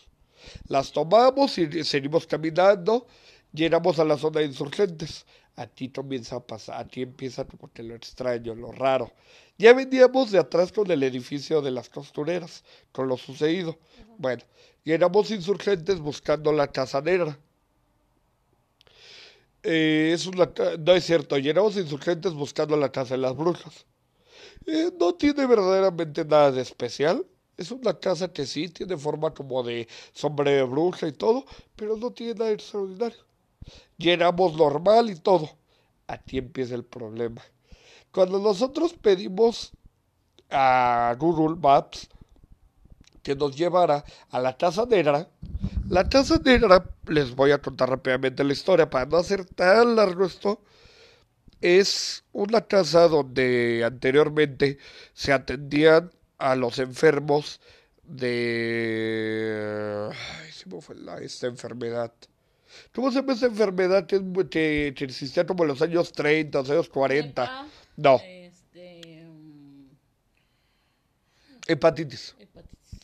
Las 0.68 0.92
tomamos 0.92 1.58
y 1.58 1.84
seguimos 1.84 2.26
caminando. 2.26 3.06
Llegamos 3.52 3.98
a 3.98 4.04
la 4.04 4.16
zona 4.16 4.40
de 4.40 4.46
insurgentes. 4.46 5.26
Aquí 5.56 5.88
comienza 5.88 6.36
a 6.36 6.46
pasar, 6.46 6.80
aquí 6.80 7.02
empieza 7.02 7.46
como 7.46 7.72
que 7.72 7.82
lo 7.82 7.94
extraño, 7.94 8.54
lo 8.54 8.72
raro. 8.72 9.12
Ya 9.58 9.72
veníamos 9.72 10.30
de 10.30 10.38
atrás 10.38 10.70
con 10.70 10.90
el 10.90 11.02
edificio 11.02 11.62
de 11.62 11.70
las 11.70 11.88
costureras, 11.88 12.62
con 12.92 13.08
lo 13.08 13.16
sucedido. 13.16 13.78
Bueno, 14.18 14.42
llegamos 14.84 15.30
insurgentes 15.30 15.98
buscando 16.00 16.52
la 16.52 16.68
casa 16.68 17.00
negra. 17.00 17.38
Eh, 19.62 20.12
es 20.14 20.26
una, 20.26 20.52
no 20.78 20.92
es 20.92 21.04
cierto, 21.04 21.38
llegamos 21.38 21.76
insurgentes 21.76 22.32
buscando 22.34 22.76
la 22.76 22.92
casa 22.92 23.14
de 23.14 23.22
las 23.22 23.36
brujas. 23.36 23.86
Eh, 24.66 24.90
no 24.98 25.14
tiene 25.14 25.46
verdaderamente 25.46 26.24
nada 26.24 26.52
de 26.52 26.62
especial. 26.62 27.26
Es 27.56 27.70
una 27.70 27.98
casa 27.98 28.32
que 28.32 28.46
sí 28.46 28.68
tiene 28.68 28.96
forma 28.98 29.32
como 29.32 29.62
de 29.62 29.88
sombre 30.12 30.52
de 30.52 30.62
bruja 30.64 31.08
y 31.08 31.12
todo, 31.12 31.46
pero 31.76 31.96
no 31.96 32.12
tiene 32.12 32.34
nada 32.34 32.50
extraordinario. 32.52 33.25
Llenamos 33.96 34.56
normal 34.56 35.10
y 35.10 35.16
todo. 35.16 35.50
Aquí 36.06 36.38
empieza 36.38 36.74
el 36.74 36.84
problema. 36.84 37.42
Cuando 38.12 38.38
nosotros 38.38 38.94
pedimos 38.94 39.72
a 40.50 41.14
Google 41.18 41.56
Maps 41.56 42.08
que 43.22 43.34
nos 43.34 43.56
llevara 43.56 44.04
a 44.30 44.40
la 44.40 44.56
Casa 44.56 44.86
Negra, 44.86 45.28
la 45.88 46.08
Casa 46.08 46.40
Negra, 46.44 46.84
les 47.08 47.34
voy 47.34 47.50
a 47.52 47.60
contar 47.60 47.90
rápidamente 47.90 48.44
la 48.44 48.52
historia 48.52 48.88
para 48.88 49.06
no 49.06 49.16
hacer 49.16 49.44
tan 49.44 49.96
largo 49.96 50.24
esto, 50.24 50.60
es 51.60 52.24
una 52.32 52.60
casa 52.62 53.08
donde 53.08 53.82
anteriormente 53.84 54.78
se 55.14 55.32
atendían 55.32 56.10
a 56.38 56.54
los 56.54 56.78
enfermos 56.78 57.60
de... 58.04 60.10
Ay, 60.12 60.52
se 60.52 60.68
me 60.68 60.80
fue 60.80 60.96
la- 60.96 61.18
esta 61.20 61.46
enfermedad. 61.46 62.12
¿Cómo 62.94 63.10
se 63.10 63.20
llama 63.20 63.34
esa 63.34 63.46
enfermedad 63.46 64.06
que, 64.06 64.94
existía 64.98 65.46
como 65.46 65.64
en 65.64 65.68
los 65.68 65.82
años 65.82 66.12
30, 66.12 66.58
los 66.60 66.70
años 66.70 66.88
40? 66.88 67.42
Lepra, 67.42 67.68
No, 67.96 68.20
Este. 68.24 69.24
mm, 69.26 69.88
hepatitis. 71.68 72.34
hepatitis. 72.38 73.00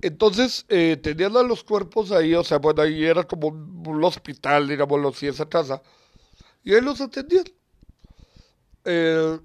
Entonces, 0.00 0.64
eh, 0.68 0.96
tenían 1.00 1.36
a 1.36 1.42
los 1.42 1.62
cuerpos 1.62 2.10
ahí, 2.10 2.34
o 2.34 2.42
sea, 2.44 2.58
bueno, 2.58 2.82
ahí 2.82 3.04
era 3.04 3.22
como 3.24 3.48
un, 3.48 3.86
un 3.86 4.04
hospital, 4.04 4.68
digámoslo 4.68 5.10
así, 5.10 5.26
esa 5.28 5.48
casa. 5.48 5.80
Y 6.64 6.74
ahí 6.74 6.80
los 6.80 7.00
atendían. 7.00 7.44
Eh, 8.84 9.38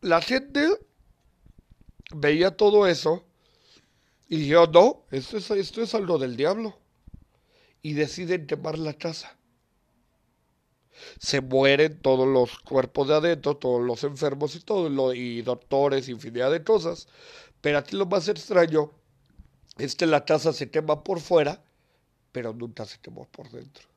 la 0.00 0.20
gente 0.20 0.68
veía 2.14 2.50
todo 2.56 2.86
eso 2.86 3.24
y 4.28 4.46
yo, 4.46 4.66
no, 4.66 5.04
esto 5.10 5.36
es, 5.36 5.50
esto 5.50 5.82
es 5.82 5.94
algo 5.94 6.18
del 6.18 6.36
diablo. 6.36 6.78
Y 7.82 7.94
deciden 7.94 8.46
quemar 8.46 8.78
la 8.78 8.94
casa. 8.94 9.36
Se 11.18 11.40
mueren 11.40 12.00
todos 12.00 12.28
los 12.28 12.58
cuerpos 12.60 13.08
de 13.08 13.14
adentro, 13.14 13.56
todos 13.56 13.82
los 13.82 14.04
enfermos 14.04 14.54
y 14.54 14.60
todo, 14.60 15.14
y 15.14 15.42
doctores, 15.42 16.08
infinidad 16.08 16.50
de 16.50 16.62
cosas. 16.62 17.08
Pero 17.60 17.78
aquí 17.78 17.96
lo 17.96 18.06
más 18.06 18.28
extraño 18.28 18.92
es 19.78 19.96
que 19.96 20.06
la 20.06 20.24
casa 20.24 20.52
se 20.52 20.70
quema 20.70 21.02
por 21.02 21.20
fuera, 21.20 21.62
pero 22.30 22.52
nunca 22.52 22.84
se 22.84 22.98
quemó 23.00 23.26
por 23.26 23.50
dentro. 23.50 23.88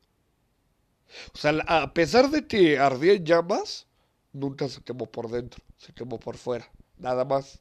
O 1.34 1.38
sea, 1.38 1.52
a 1.68 1.94
pesar 1.94 2.30
de 2.30 2.48
que 2.48 2.80
ardía 2.80 3.14
en 3.14 3.26
llamas, 3.26 3.88
nunca 4.34 4.68
se 4.70 4.82
quemó 4.82 5.06
por 5.06 5.30
dentro, 5.30 5.64
se 5.78 5.94
quemó 5.94 6.20
por 6.20 6.38
fuera, 6.38 6.70
nada 6.98 7.26
más. 7.26 7.60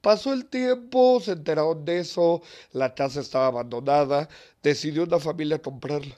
Pasó 0.00 0.32
el 0.32 0.46
tiempo, 0.46 1.20
se 1.20 1.32
enteraron 1.32 1.84
de 1.84 2.00
eso, 2.00 2.42
la 2.72 2.94
casa 2.94 3.20
estaba 3.20 3.46
abandonada, 3.46 4.28
decidió 4.62 5.04
una 5.04 5.18
familia 5.18 5.62
comprarla. 5.62 6.16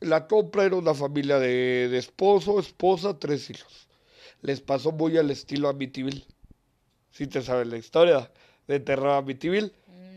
La 0.00 0.26
compra 0.26 0.64
era 0.64 0.74
una 0.74 0.94
familia 0.94 1.38
de, 1.38 1.88
de 1.88 1.98
esposo, 1.98 2.58
esposa, 2.58 3.18
tres 3.18 3.48
hijos. 3.50 3.86
Les 4.40 4.60
pasó 4.60 4.90
muy 4.90 5.16
al 5.16 5.30
estilo 5.30 5.68
Amityville. 5.68 6.26
Si 7.12 7.28
te 7.28 7.40
sabes 7.40 7.68
la 7.68 7.76
historia 7.76 8.32
de 8.66 8.80
terror 8.80 9.10
Amityville, 9.10 9.72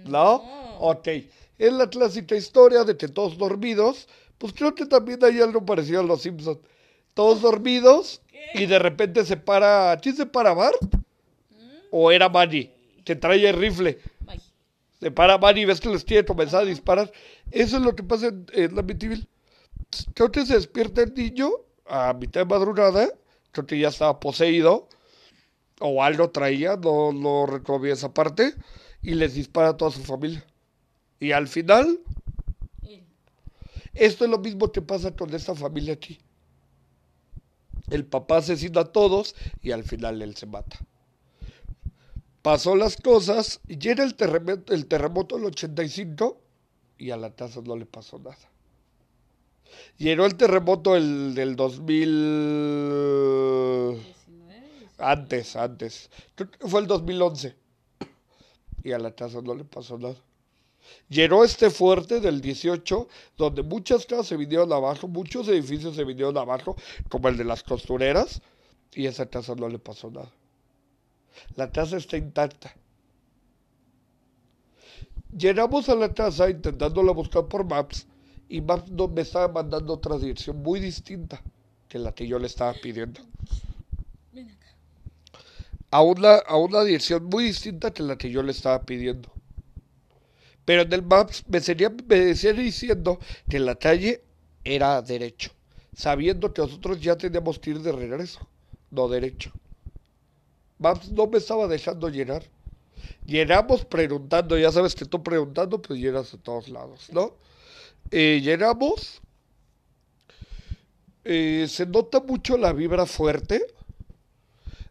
¿no? 0.05 0.41
Ok. 0.79 1.07
Es 1.57 1.71
la 1.71 1.89
clásica 1.89 2.35
historia 2.35 2.83
de 2.83 2.97
que 2.97 3.07
todos 3.07 3.37
dormidos, 3.37 4.07
pues 4.37 4.53
creo 4.53 4.73
que 4.75 4.85
también 4.85 5.23
hay 5.23 5.39
algo 5.39 5.65
parecido 5.65 6.01
a 6.01 6.03
los 6.03 6.23
Simpsons. 6.23 6.59
Todos 7.13 7.41
dormidos 7.41 8.21
y 8.55 8.65
de 8.65 8.79
repente 8.79 9.23
se 9.23 9.37
para, 9.37 9.97
¿quién 10.01 10.15
se 10.15 10.25
para 10.25 10.53
Bart? 10.53 11.04
¿O 11.91 12.11
era 12.11 12.29
Manny? 12.29 12.71
Que 13.03 13.15
trae 13.15 13.47
el 13.47 13.55
rifle. 13.55 13.99
Ay, 14.27 14.39
Se 14.99 15.11
para 15.11 15.37
Manny 15.37 15.61
y 15.61 15.65
ves 15.65 15.79
que 15.79 15.89
les 15.89 16.03
quiere 16.03 16.25
comenzar 16.25 16.63
a 16.63 16.65
disparar. 16.65 17.11
Eso 17.51 17.77
es 17.77 17.83
lo 17.83 17.95
que 17.95 18.03
pasa 18.03 18.27
en, 18.27 18.45
en 18.53 18.77
Amityville. 18.77 19.27
Creo 20.13 20.31
que 20.31 20.45
se 20.45 20.55
despierta 20.55 21.03
el 21.03 21.13
niño 21.13 21.49
a 21.85 22.13
mitad 22.13 22.41
de 22.41 22.45
madrugada, 22.45 23.09
que 23.51 23.79
ya 23.79 23.89
estaba 23.89 24.19
poseído, 24.19 24.89
o 25.79 26.03
algo 26.03 26.29
traía, 26.29 26.75
no, 26.75 27.13
no 27.13 27.45
esa 27.85 28.13
parte, 28.13 28.53
y 29.01 29.13
les 29.13 29.35
dispara 29.35 29.69
a 29.69 29.77
toda 29.77 29.91
su 29.91 30.03
familia. 30.03 30.45
Y 31.19 31.31
al 31.31 31.47
final, 31.47 31.99
esto 33.93 34.25
es 34.25 34.31
lo 34.31 34.39
mismo 34.39 34.71
que 34.71 34.81
pasa 34.81 35.15
con 35.15 35.33
esta 35.33 35.55
familia 35.55 35.93
aquí. 35.93 36.19
El 37.89 38.05
papá 38.05 38.37
asesina 38.37 38.81
a 38.81 38.85
todos 38.85 39.35
y 39.61 39.71
al 39.71 39.83
final 39.83 40.21
él 40.21 40.35
se 40.35 40.47
mata. 40.47 40.79
Pasó 42.45 42.75
las 42.75 42.95
cosas, 42.97 43.59
y 43.67 43.79
llega 43.79 44.03
el 44.03 44.13
terremoto, 44.13 44.71
el 44.71 44.85
terremoto 44.85 45.35
del 45.35 45.45
85 45.45 46.39
y 46.99 47.09
a 47.09 47.17
la 47.17 47.31
casa 47.31 47.59
no 47.65 47.75
le 47.75 47.87
pasó 47.87 48.19
nada. 48.19 48.37
Llegó 49.97 50.27
el 50.27 50.35
terremoto 50.35 50.95
el, 50.95 51.33
del 51.33 51.55
2000... 51.55 52.05
19. 53.95 54.89
Antes, 54.99 55.55
antes. 55.55 56.11
Fue 56.59 56.81
el 56.81 56.85
2011. 56.85 57.55
Y 58.83 58.91
a 58.91 58.99
la 58.99 59.15
casa 59.15 59.41
no 59.41 59.55
le 59.55 59.63
pasó 59.63 59.97
nada. 59.97 60.21
Llegó 61.09 61.43
este 61.43 61.71
fuerte 61.71 62.19
del 62.19 62.41
18, 62.41 63.07
donde 63.37 63.63
muchas 63.63 64.05
casas 64.05 64.27
se 64.27 64.37
vinieron 64.37 64.71
abajo, 64.71 65.07
muchos 65.07 65.47
edificios 65.47 65.95
se 65.95 66.03
vinieron 66.03 66.37
abajo, 66.37 66.75
como 67.09 67.27
el 67.27 67.37
de 67.37 67.43
las 67.43 67.63
costureras, 67.63 68.39
y 68.93 69.07
a 69.07 69.09
esa 69.09 69.25
casa 69.25 69.55
no 69.55 69.67
le 69.67 69.79
pasó 69.79 70.11
nada. 70.11 70.31
La 71.55 71.71
casa 71.71 71.97
está 71.97 72.17
intacta. 72.17 72.75
Llegamos 75.37 75.89
a 75.89 75.95
la 75.95 76.13
casa 76.13 76.49
intentándola 76.49 77.11
buscar 77.11 77.47
por 77.47 77.65
Maps, 77.65 78.07
y 78.47 78.61
Maps 78.61 78.89
no, 78.91 79.07
me 79.07 79.21
estaba 79.21 79.47
mandando 79.51 79.93
otra 79.93 80.17
dirección 80.17 80.61
muy 80.61 80.79
distinta 80.79 81.41
que 81.89 81.99
la 81.99 82.13
que 82.13 82.27
yo 82.27 82.39
le 82.39 82.47
estaba 82.47 82.73
pidiendo 82.73 83.21
Ven 84.31 84.49
acá. 84.49 84.67
a 85.91 86.01
una, 86.01 86.35
a 86.35 86.57
una 86.57 86.83
dirección 86.83 87.25
muy 87.25 87.45
distinta 87.45 87.91
que 87.91 88.03
la 88.03 88.17
que 88.17 88.29
yo 88.29 88.43
le 88.43 88.51
estaba 88.51 88.81
pidiendo. 88.83 89.31
Pero 90.63 90.83
en 90.83 90.93
el 90.93 91.03
Maps 91.03 91.43
me, 91.47 91.59
sería, 91.59 91.89
me 91.89 92.15
decía 92.17 92.53
diciendo 92.53 93.19
que 93.49 93.59
la 93.59 93.75
calle 93.75 94.23
era 94.63 95.01
derecho, 95.01 95.51
sabiendo 95.93 96.53
que 96.53 96.61
nosotros 96.61 96.99
ya 97.01 97.17
teníamos 97.17 97.59
que 97.59 97.71
ir 97.71 97.81
de 97.81 97.91
regreso, 97.91 98.47
no 98.89 99.07
derecho. 99.07 99.51
No 100.79 101.27
me 101.27 101.37
estaba 101.37 101.67
dejando 101.67 102.09
llegar. 102.09 102.43
Llegamos 103.25 103.85
preguntando, 103.85 104.57
ya 104.57 104.71
sabes 104.71 104.95
que 104.95 105.05
tú 105.05 105.23
preguntando, 105.23 105.81
pues 105.81 105.99
llegas 105.99 106.33
a 106.33 106.37
todos 106.37 106.69
lados, 106.69 107.09
¿no? 107.11 107.33
Eh, 108.11 108.39
llegamos, 108.43 109.21
eh, 111.23 111.65
se 111.67 111.85
nota 111.85 112.19
mucho 112.19 112.57
la 112.57 112.71
vibra 112.73 113.05
fuerte. 113.05 113.65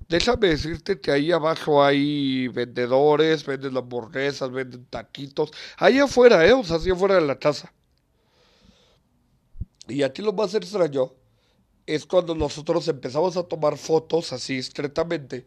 Déjame 0.08 0.48
decirte 0.48 1.00
que 1.00 1.10
ahí 1.10 1.32
abajo 1.32 1.82
hay 1.82 2.48
vendedores, 2.48 3.46
venden 3.46 3.76
hamburguesas, 3.76 4.50
venden 4.50 4.84
taquitos. 4.86 5.50
Ahí 5.76 5.98
afuera, 5.98 6.46
¿eh? 6.46 6.52
O 6.52 6.64
sea, 6.64 6.76
así 6.76 6.90
afuera 6.90 7.14
de 7.16 7.22
la 7.22 7.38
casa. 7.38 7.72
Y 9.88 10.02
aquí 10.02 10.22
lo 10.22 10.32
más 10.32 10.54
extraño 10.54 11.12
es 11.86 12.06
cuando 12.06 12.34
nosotros 12.34 12.88
empezamos 12.88 13.36
a 13.36 13.44
tomar 13.44 13.76
fotos 13.76 14.32
así 14.32 14.58
estretamente. 14.58 15.46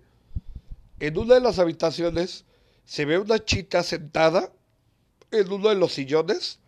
En 1.00 1.18
una 1.18 1.36
de 1.36 1.42
las 1.42 1.60
habitaciones 1.60 2.46
se 2.86 3.06
ve 3.06 3.20
una 3.20 3.44
chica 3.44 3.84
sentada 3.84 4.52
en 5.32 5.52
uno 5.52 5.70
de 5.70 5.76
los 5.76 5.94
sillones 5.94 6.60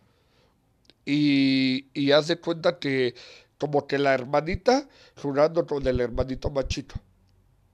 y, 1.04 1.82
de 1.92 2.40
cuenta 2.40 2.78
que 2.78 3.14
como 3.58 3.86
que 3.86 3.98
la 3.98 4.14
hermanita 4.14 4.88
jurando 5.20 5.66
con 5.66 5.86
el 5.86 6.00
hermanito 6.00 6.50
machito. 6.50 6.94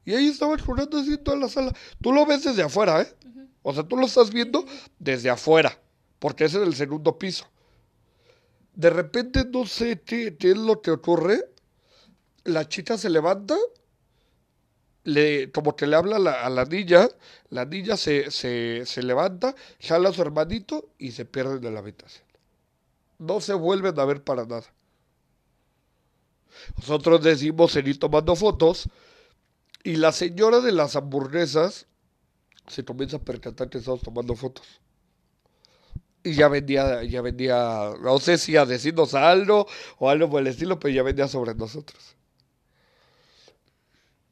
Y 0.05 0.15
ahí 0.15 0.29
estaban 0.29 0.59
jurando 0.59 0.99
así 0.99 1.15
en 1.15 1.25
toda 1.25 1.37
la 1.37 1.49
sala. 1.49 1.73
Tú 2.01 2.13
lo 2.13 2.25
ves 2.25 2.45
desde 2.45 2.63
afuera, 2.63 3.03
¿eh? 3.03 3.15
O 3.63 3.75
sea, 3.75 3.83
tú 3.83 3.97
lo 3.97 4.07
estás 4.07 4.31
viendo 4.31 4.65
desde 4.99 5.29
afuera, 5.29 5.81
porque 6.21 6.45
es 6.45 6.55
en 6.55 6.63
el 6.63 6.75
segundo 6.75 7.19
piso. 7.19 7.47
De 8.75 8.91
repente, 8.91 9.45
no 9.45 9.67
sé 9.67 10.01
qué, 10.03 10.37
qué 10.37 10.53
es 10.53 10.57
lo 10.57 10.81
que 10.81 10.93
ocurre. 10.93 11.51
La 12.45 12.69
chica 12.69 12.97
se 12.97 13.11
levanta, 13.11 13.57
le, 15.07 15.53
como 15.53 15.77
que 15.77 15.87
le 15.87 15.97
habla 15.97 16.17
a 16.17 16.51
la, 16.51 16.65
niña, 16.65 17.09
la 17.51 17.65
niña 17.65 17.97
se, 17.97 18.31
se, 18.33 18.85
se 18.87 19.03
levanta, 19.05 19.55
jala 19.81 20.09
a 20.09 20.13
su 20.13 20.21
hermanito 20.21 20.91
y 20.99 21.13
se 21.13 21.25
pierde 21.25 21.61
de 21.61 21.71
la 21.71 21.79
habitación. 21.79 22.25
No 23.19 23.41
se 23.41 23.55
vuelven 23.55 23.99
a 23.99 24.05
ver 24.05 24.23
para 24.23 24.45
nada. 24.45 24.67
Nosotros 26.77 27.23
decimos 27.23 27.71
seguir 27.71 28.01
tomando 28.01 28.35
fotos 28.35 28.89
y 29.85 29.97
la 29.97 30.11
señora 30.11 30.61
de 30.61 30.73
las 30.73 30.97
hamburguesas 30.97 31.87
se 32.67 32.85
comienza 32.85 33.19
a 33.19 33.21
percatar 33.21 33.71
que 33.71 33.79
estamos 33.79 34.03
tomando 34.03 34.35
fotos. 34.35 34.67
Y 36.25 36.35
ya 36.35 36.49
vendía, 36.49 37.05
ya 37.05 37.23
vendía, 37.23 37.93
no 38.03 38.19
sé 38.19 38.39
si 38.39 38.57
a 38.57 38.67
decirnos 38.67 39.15
algo 39.15 39.69
o 39.99 40.11
algo 40.11 40.29
por 40.29 40.41
el 40.41 40.49
estilo, 40.49 40.81
pero 40.81 40.93
ya 40.93 41.05
vendía 41.05 41.29
sobre 41.29 41.55
nosotros. 41.55 42.16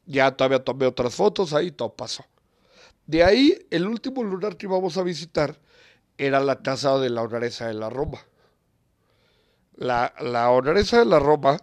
Ya 0.07 0.37
todavía 0.37 0.63
tomé 0.65 0.87
otras 0.87 1.15
fotos, 1.15 1.53
ahí 1.55 1.71
todo 1.71 1.95
pasó. 1.95 2.25
De 3.07 3.25
ahí, 3.25 3.67
el 3.71 3.87
último 3.87 4.23
lugar 4.23 4.57
que 4.57 4.67
íbamos 4.67 4.97
a 4.97 5.03
visitar 5.03 5.59
era 6.19 6.41
la 6.41 6.63
casa 6.63 6.99
de 6.99 7.11
la 7.11 7.23
honoresa 7.23 7.69
de 7.69 7.75
la 7.75 7.91
Roma. 7.91 8.21
La, 9.77 10.15
la 10.21 10.51
de 10.51 11.05
la 11.05 11.19
Roma 11.19 11.59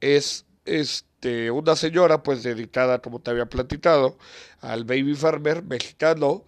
es 0.00 0.44
este, 0.64 1.50
una 1.50 1.76
señora 1.76 2.22
pues 2.22 2.42
dedicada, 2.42 3.00
como 3.00 3.20
te 3.20 3.30
había 3.30 3.46
platicado, 3.46 4.18
al 4.60 4.84
baby 4.84 5.14
farmer 5.14 5.62
mexicano 5.62 6.44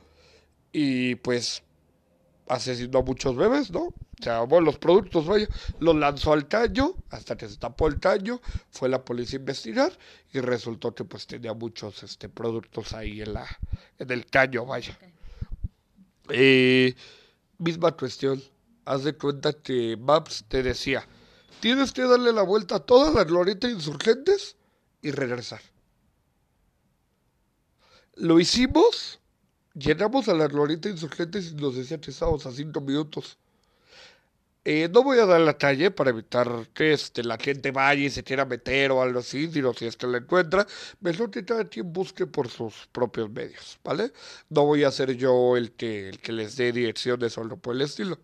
y 0.73 1.17
pues 1.17 1.63
asesinó 2.49 3.01
a 3.01 3.03
muchos 3.03 3.37
bebés, 3.37 3.71
¿no? 3.71 3.95
O 4.21 4.23
sea, 4.23 4.41
bueno, 4.41 4.67
los 4.67 4.79
productos, 4.79 5.27
vaya, 5.27 5.49
los 5.79 5.95
lanzó 5.95 6.33
al 6.33 6.49
caño, 6.49 6.95
hasta 7.11 7.37
que 7.37 7.49
se 7.49 7.57
tapó 7.57 7.87
el 7.87 8.01
caño, 8.01 8.41
fue 8.71 8.89
la 8.89 9.05
policía 9.05 9.39
a 9.39 9.41
investigar 9.41 9.93
y 10.33 10.41
resultó 10.41 10.95
que 10.95 11.05
pues 11.05 11.27
tenía 11.27 11.55
muchos 11.55 12.03
este, 12.03 12.29
productos 12.29 12.93
ahí 12.95 13.23
en, 13.23 13.35
la, 13.35 13.47
en 13.99 14.11
el 14.11 14.27
caño, 14.27 14.67
vaya. 14.67 14.99
Eh, 16.31 16.95
misma 17.59 17.93
cuestión, 17.93 18.43
haz 18.85 19.05
de 19.05 19.17
cuenta 19.17 19.53
que 19.53 19.97
Maps 19.97 20.45
te 20.49 20.65
decía, 20.65 21.07
tienes 21.61 21.93
que 21.93 22.03
darle 22.03 22.33
la 22.33 22.43
vuelta 22.43 22.77
a 22.77 22.81
toda 22.81 23.13
la 23.13 23.23
glorieta 23.23 23.71
insurgentes 23.71 24.57
y 25.01 25.13
regresar. 25.13 25.61
Lo 28.17 28.41
hicimos, 28.41 29.21
llegamos 29.75 30.29
a 30.29 30.35
la 30.35 30.49
glorieta 30.49 30.89
insurgentes 30.89 31.53
y 31.53 31.55
nos 31.55 31.77
decía 31.77 32.01
que 32.01 32.11
estábamos 32.11 32.47
a 32.47 32.53
cinco 32.53 32.81
minutos. 32.81 33.39
Eh, 34.71 34.87
no 34.93 35.03
voy 35.03 35.19
a 35.19 35.25
dar 35.25 35.41
la 35.41 35.57
calle 35.57 35.91
para 35.91 36.11
evitar 36.11 36.69
que 36.75 36.93
este, 36.93 37.25
la 37.25 37.39
gente 37.39 37.71
vaya 37.71 38.03
y 38.05 38.11
se 38.11 38.23
quiera 38.23 38.45
meter 38.45 38.91
o 38.93 39.01
algo 39.01 39.21
así, 39.21 39.51
sino 39.51 39.73
si 39.73 39.87
es 39.87 39.97
que 39.97 40.07
la 40.07 40.19
encuentra, 40.19 40.67
mejor 41.01 41.31
que 41.31 41.43
cada 41.43 41.65
quien 41.67 41.91
busque 41.91 42.27
por 42.27 42.51
sus 42.51 42.87
propios 42.93 43.31
medios, 43.31 43.79
¿vale? 43.83 44.13
No 44.51 44.67
voy 44.67 44.85
a 44.85 44.91
ser 44.93 45.17
yo 45.17 45.57
el 45.57 45.73
que, 45.73 46.11
el 46.11 46.19
que 46.21 46.33
les 46.33 46.57
dé 46.57 46.71
direcciones 46.73 47.39
o 47.39 47.41
algo 47.41 47.57
por 47.57 47.75
el 47.77 47.81
estilo. 47.81 48.19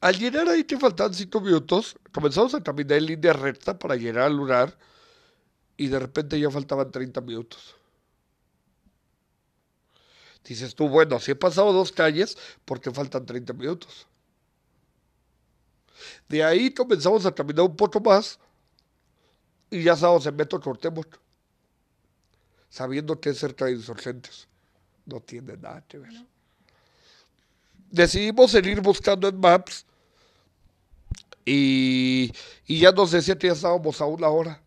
Al 0.00 0.16
llegar 0.16 0.48
ahí 0.48 0.62
que 0.62 0.78
faltaban 0.78 1.12
cinco 1.12 1.40
minutos, 1.40 1.96
comenzamos 2.12 2.54
a 2.54 2.62
caminar 2.62 2.98
en 2.98 3.06
línea 3.06 3.32
recta 3.32 3.76
para 3.76 3.96
llegar 3.96 4.24
al 4.26 4.36
lugar 4.36 4.78
y 5.76 5.88
de 5.88 5.98
repente 5.98 6.38
ya 6.38 6.50
faltaban 6.52 6.92
30 6.92 7.20
minutos. 7.22 7.74
Dices 10.44 10.76
tú, 10.76 10.88
bueno, 10.88 11.18
si 11.18 11.32
he 11.32 11.34
pasado 11.34 11.72
dos 11.72 11.90
calles, 11.90 12.38
¿por 12.64 12.80
qué 12.80 12.92
faltan 12.92 13.26
30 13.26 13.52
minutos? 13.54 14.06
De 16.28 16.42
ahí 16.42 16.72
comenzamos 16.72 17.24
a 17.26 17.34
caminar 17.34 17.64
un 17.64 17.76
poco 17.76 18.00
más 18.00 18.38
y 19.70 19.82
ya 19.82 19.94
estábamos 19.94 20.26
en 20.26 20.36
Metro 20.36 20.60
Cortemos, 20.60 21.06
sabiendo 22.68 23.20
que 23.20 23.30
es 23.30 23.38
cerca 23.38 23.66
de 23.66 23.72
insurgentes. 23.72 24.48
No 25.04 25.20
tiene 25.20 25.56
nada 25.56 25.84
que 25.86 25.98
ver. 25.98 26.12
Decidimos 27.90 28.50
seguir 28.50 28.80
buscando 28.80 29.28
en 29.28 29.38
Maps 29.38 29.86
y, 31.44 32.32
y 32.66 32.80
ya 32.80 32.92
nos 32.92 33.12
decía 33.12 33.38
que 33.38 33.46
ya 33.46 33.52
estábamos 33.52 34.00
a 34.00 34.06
una 34.06 34.28
hora 34.28 34.62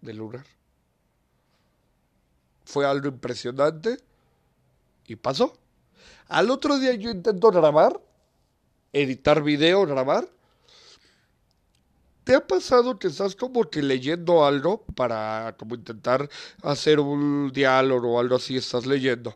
del 0.00 0.16
lugar. 0.16 0.44
Fue 2.64 2.86
algo 2.86 3.08
impresionante 3.08 3.98
y 5.06 5.16
pasó. 5.16 5.58
Al 6.28 6.50
otro 6.50 6.78
día 6.78 6.94
yo 6.94 7.10
intento 7.10 7.50
grabar, 7.50 7.98
editar 8.92 9.42
video, 9.42 9.86
grabar. 9.86 10.28
¿Te 12.24 12.34
ha 12.34 12.46
pasado 12.46 12.98
que 12.98 13.08
estás 13.08 13.34
como 13.34 13.64
que 13.70 13.82
leyendo 13.82 14.44
algo 14.44 14.84
para 14.94 15.56
como 15.58 15.74
intentar 15.74 16.28
hacer 16.62 17.00
un 17.00 17.50
diálogo 17.54 18.14
o 18.14 18.20
algo 18.20 18.36
así, 18.36 18.56
estás 18.56 18.84
leyendo 18.84 19.34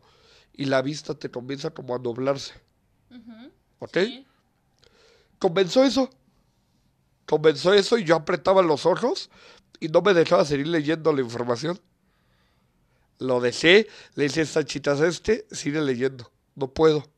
y 0.53 0.67
la 0.67 0.83
vista 0.83 1.15
te 1.15 1.31
comienza 1.31 1.71
como 1.71 1.95
a 1.95 1.99
doblarse? 1.99 2.53
¿Ok? 3.79 3.99
Sí. 3.99 4.27
Comenzó 5.39 5.83
eso. 5.85 6.11
Comenzó 7.27 7.73
eso 7.73 7.97
y 7.99 8.05
yo 8.05 8.17
apretaba 8.17 8.63
los 8.63 8.85
ojos 8.85 9.31
y 9.81 9.89
no 9.89 10.03
me 10.03 10.15
dejaba 10.15 10.45
seguir 10.45 10.69
leyendo 10.69 11.13
la 11.13 11.23
información. 11.23 11.81
Lo 13.19 13.41
dejé, 13.41 13.89
le 14.15 14.27
hice 14.27 14.43
esta 14.43 14.65
chitas 14.65 15.01
este, 15.01 15.47
sigue 15.51 15.81
leyendo. 15.81 16.31
No 16.55 16.69
puedo. 16.69 17.12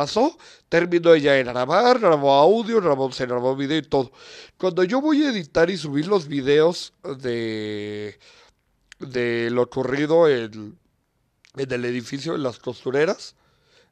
Pasó, 0.00 0.38
terminó 0.70 1.12
ella 1.12 1.34
de 1.34 1.44
grabar, 1.44 1.98
grabó 1.98 2.32
audio, 2.32 2.80
grabó, 2.80 3.12
se 3.12 3.26
grabó 3.26 3.54
video 3.54 3.76
y 3.76 3.82
todo. 3.82 4.10
Cuando 4.56 4.82
yo 4.82 5.02
voy 5.02 5.22
a 5.24 5.28
editar 5.28 5.68
y 5.68 5.76
subir 5.76 6.06
los 6.06 6.26
videos 6.26 6.94
de, 7.18 8.18
de 8.98 9.50
lo 9.50 9.60
ocurrido 9.60 10.26
en, 10.26 10.78
el 11.54 11.84
edificio 11.84 12.32
de 12.32 12.38
las 12.38 12.58
costureras, 12.58 13.36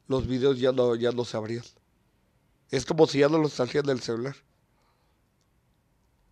los 0.07 0.25
videos 0.25 0.59
ya 0.59 0.71
no, 0.71 0.95
ya 0.95 1.11
no 1.11 1.25
se 1.25 1.37
abrían. 1.37 1.65
Es 2.71 2.87
como 2.87 3.05
si 3.05 3.19
ya 3.19 3.29
no 3.29 3.37
los 3.37 3.53
salían 3.53 3.85
del 3.85 4.01
celular. 4.01 4.35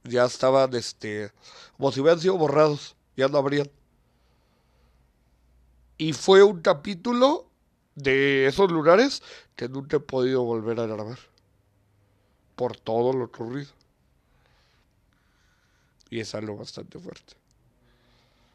Ya 0.05 0.25
estaban, 0.25 0.73
este, 0.73 1.31
como 1.77 1.91
si 1.91 1.99
hubieran 2.01 2.19
sido 2.19 2.35
borrados, 2.35 2.95
ya 3.15 3.27
no 3.27 3.37
abrían. 3.37 3.69
Y 5.99 6.13
fue 6.13 6.41
un 6.41 6.63
capítulo 6.63 7.51
de 7.97 8.45
esos 8.45 8.71
lugares 8.71 9.23
que 9.55 9.67
nunca 9.67 9.97
he 9.97 9.99
podido 9.99 10.43
volver 10.43 10.79
a 10.79 10.85
grabar. 10.85 11.17
Por 12.55 12.77
todo 12.77 13.11
lo 13.11 13.25
ocurrido. 13.25 13.71
Y 16.09 16.19
es 16.19 16.33
algo 16.35 16.55
bastante 16.55 16.99
fuerte. 16.99 17.33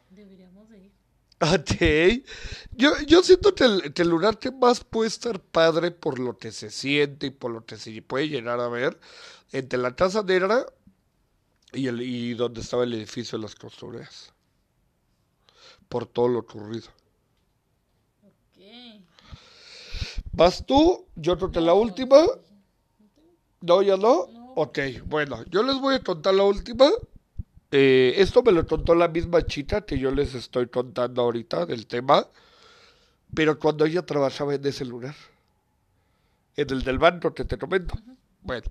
Deberíamos 0.09 0.69
de 0.69 0.77
ir. 0.79 0.91
Ok. 1.41 2.25
Yo, 2.71 2.93
yo 3.05 3.21
siento 3.21 3.53
que 3.53 3.65
el, 3.65 3.93
que 3.93 4.03
el 4.03 4.09
lugar 4.09 4.39
que 4.39 4.51
más 4.51 4.83
puede 4.83 5.09
estar 5.09 5.41
padre 5.41 5.91
por 5.91 6.19
lo 6.19 6.37
que 6.37 6.51
se 6.51 6.71
siente 6.71 7.27
y 7.27 7.31
por 7.31 7.51
lo 7.51 7.65
que 7.65 7.75
se 7.77 8.01
puede 8.01 8.29
llegar 8.29 8.61
a 8.61 8.69
ver, 8.69 8.97
entre 9.51 9.77
la 9.77 9.95
casa 9.95 10.23
negra 10.23 10.65
y, 11.73 11.87
el, 11.87 12.01
y 12.01 12.33
donde 12.33 12.61
estaba 12.61 12.85
el 12.85 12.93
edificio 12.93 13.37
de 13.37 13.43
las 13.43 13.55
costureras. 13.55 14.33
Por 15.89 16.05
todo 16.05 16.29
lo 16.29 16.39
ocurrido. 16.39 16.87
Ok. 18.23 19.03
¿Vas 20.33 20.65
tú? 20.65 21.05
Yo 21.15 21.37
que 21.37 21.61
la 21.61 21.73
última. 21.73 22.17
¿No, 23.61 23.81
ya 23.81 23.97
no? 23.97 24.27
Ok, 24.55 24.79
bueno, 25.05 25.43
yo 25.49 25.63
les 25.63 25.79
voy 25.79 25.95
a 25.95 26.03
contar 26.03 26.33
la 26.33 26.43
última. 26.43 26.89
Eh, 27.71 28.15
esto 28.17 28.43
me 28.43 28.51
lo 28.51 28.67
contó 28.67 28.93
la 28.93 29.07
misma 29.07 29.45
chica 29.45 29.81
que 29.81 29.97
yo 29.97 30.11
les 30.11 30.35
estoy 30.35 30.67
contando 30.67 31.21
ahorita 31.21 31.65
del 31.65 31.87
tema, 31.87 32.27
pero 33.33 33.57
cuando 33.57 33.85
ella 33.85 34.05
trabajaba 34.05 34.53
en 34.53 34.65
ese 34.65 34.85
lugar, 34.85 35.15
en 36.55 36.69
el 36.69 36.83
del 36.83 36.99
banco 36.99 37.33
que 37.33 37.45
te 37.45 37.57
comento. 37.57 37.95
Bueno, 38.41 38.67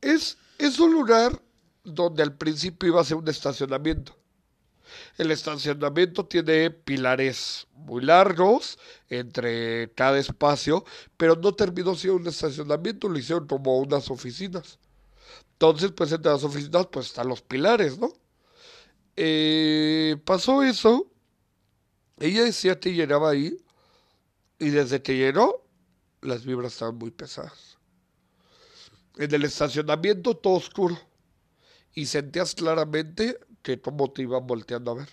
es, 0.00 0.38
es 0.58 0.78
un 0.78 0.92
lugar 0.92 1.40
donde 1.82 2.22
al 2.22 2.36
principio 2.36 2.88
iba 2.88 3.00
a 3.00 3.04
ser 3.04 3.16
un 3.16 3.28
estacionamiento. 3.28 4.16
El 5.18 5.30
estacionamiento 5.30 6.26
tiene 6.26 6.70
pilares 6.70 7.66
muy 7.74 8.02
largos 8.02 8.78
entre 9.08 9.92
cada 9.94 10.18
espacio, 10.18 10.84
pero 11.16 11.36
no 11.36 11.54
terminó 11.54 11.94
siendo 11.94 12.18
un 12.20 12.26
estacionamiento, 12.28 13.08
lo 13.08 13.18
hicieron 13.18 13.46
como 13.46 13.78
unas 13.78 14.10
oficinas. 14.10 14.78
Entonces, 15.52 15.92
pues 15.92 16.12
entre 16.12 16.32
las 16.32 16.44
oficinas, 16.44 16.86
pues 16.88 17.06
están 17.06 17.28
los 17.28 17.42
pilares, 17.42 17.98
¿no? 17.98 18.12
Eh, 19.16 20.16
pasó 20.24 20.62
eso 20.62 21.10
Ella 22.18 22.44
decía 22.44 22.78
que 22.80 22.92
llenaba 22.94 23.30
ahí 23.30 23.56
y 24.58 24.70
desde 24.70 25.02
que 25.02 25.16
llenó 25.16 25.62
las 26.22 26.44
vibras 26.44 26.72
estaban 26.74 26.96
muy 26.98 27.10
pesadas. 27.10 27.78
En 29.16 29.34
el 29.34 29.44
estacionamiento 29.44 30.36
todo 30.36 30.54
oscuro 30.54 30.98
y 31.94 32.06
sentías 32.06 32.54
claramente 32.54 33.38
que 33.66 33.80
cómo 33.80 34.12
te 34.12 34.22
iban 34.22 34.46
volteando 34.46 34.92
a 34.92 34.94
ver. 34.94 35.08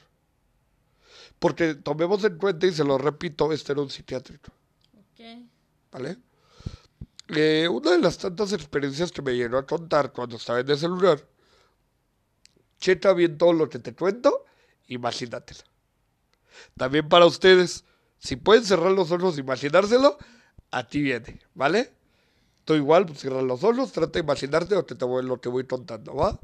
Porque 1.40 1.74
tomemos 1.74 2.24
en 2.24 2.38
cuenta, 2.38 2.68
y 2.68 2.72
se 2.72 2.84
lo 2.84 3.00
repito, 3.00 3.52
este 3.52 3.72
era 3.72 3.82
un 3.82 3.90
psiquiátrico. 3.90 4.52
¿Vale? 5.92 6.20
Eh, 7.30 7.68
una 7.68 7.92
de 7.92 7.98
las 7.98 8.20
tantas 8.20 8.54
experiencias 8.54 9.12
que 9.12 9.24
me 9.24 9.36
llenó 9.36 9.58
a 9.58 9.66
contar 9.66 10.12
cuando 10.12 10.36
estaba 10.36 10.60
en 10.60 10.70
ese 10.70 10.88
lugar, 10.88 11.28
checa 12.78 13.14
bien 13.14 13.40
todo 13.40 13.54
lo 13.54 13.70
que 13.70 13.80
te 13.80 13.96
cuento, 13.96 14.46
imagínatelo. 14.88 15.62
También 16.78 17.10
para 17.10 17.26
ustedes, 17.26 17.86
si 18.20 18.36
pueden 18.36 18.66
cerrar 18.66 18.92
los 18.92 19.10
ojos, 19.10 19.40
imaginárselo, 19.40 20.20
a 20.70 20.88
ti 20.88 21.02
viene, 21.02 21.40
¿vale? 21.56 21.92
Tú 22.66 22.76
igual, 22.76 23.08
pues 23.08 23.20
cierra 23.20 23.42
los 23.42 23.64
ojos, 23.64 23.92
trata 23.94 24.14
de 24.14 24.20
imaginarte 24.20 24.76
lo 24.76 24.86
que 24.86 24.94
te 24.94 25.06
voy, 25.06 25.26
lo 25.26 25.42
que 25.42 25.50
voy 25.50 25.66
contando, 25.66 26.14
¿va? 26.14 26.40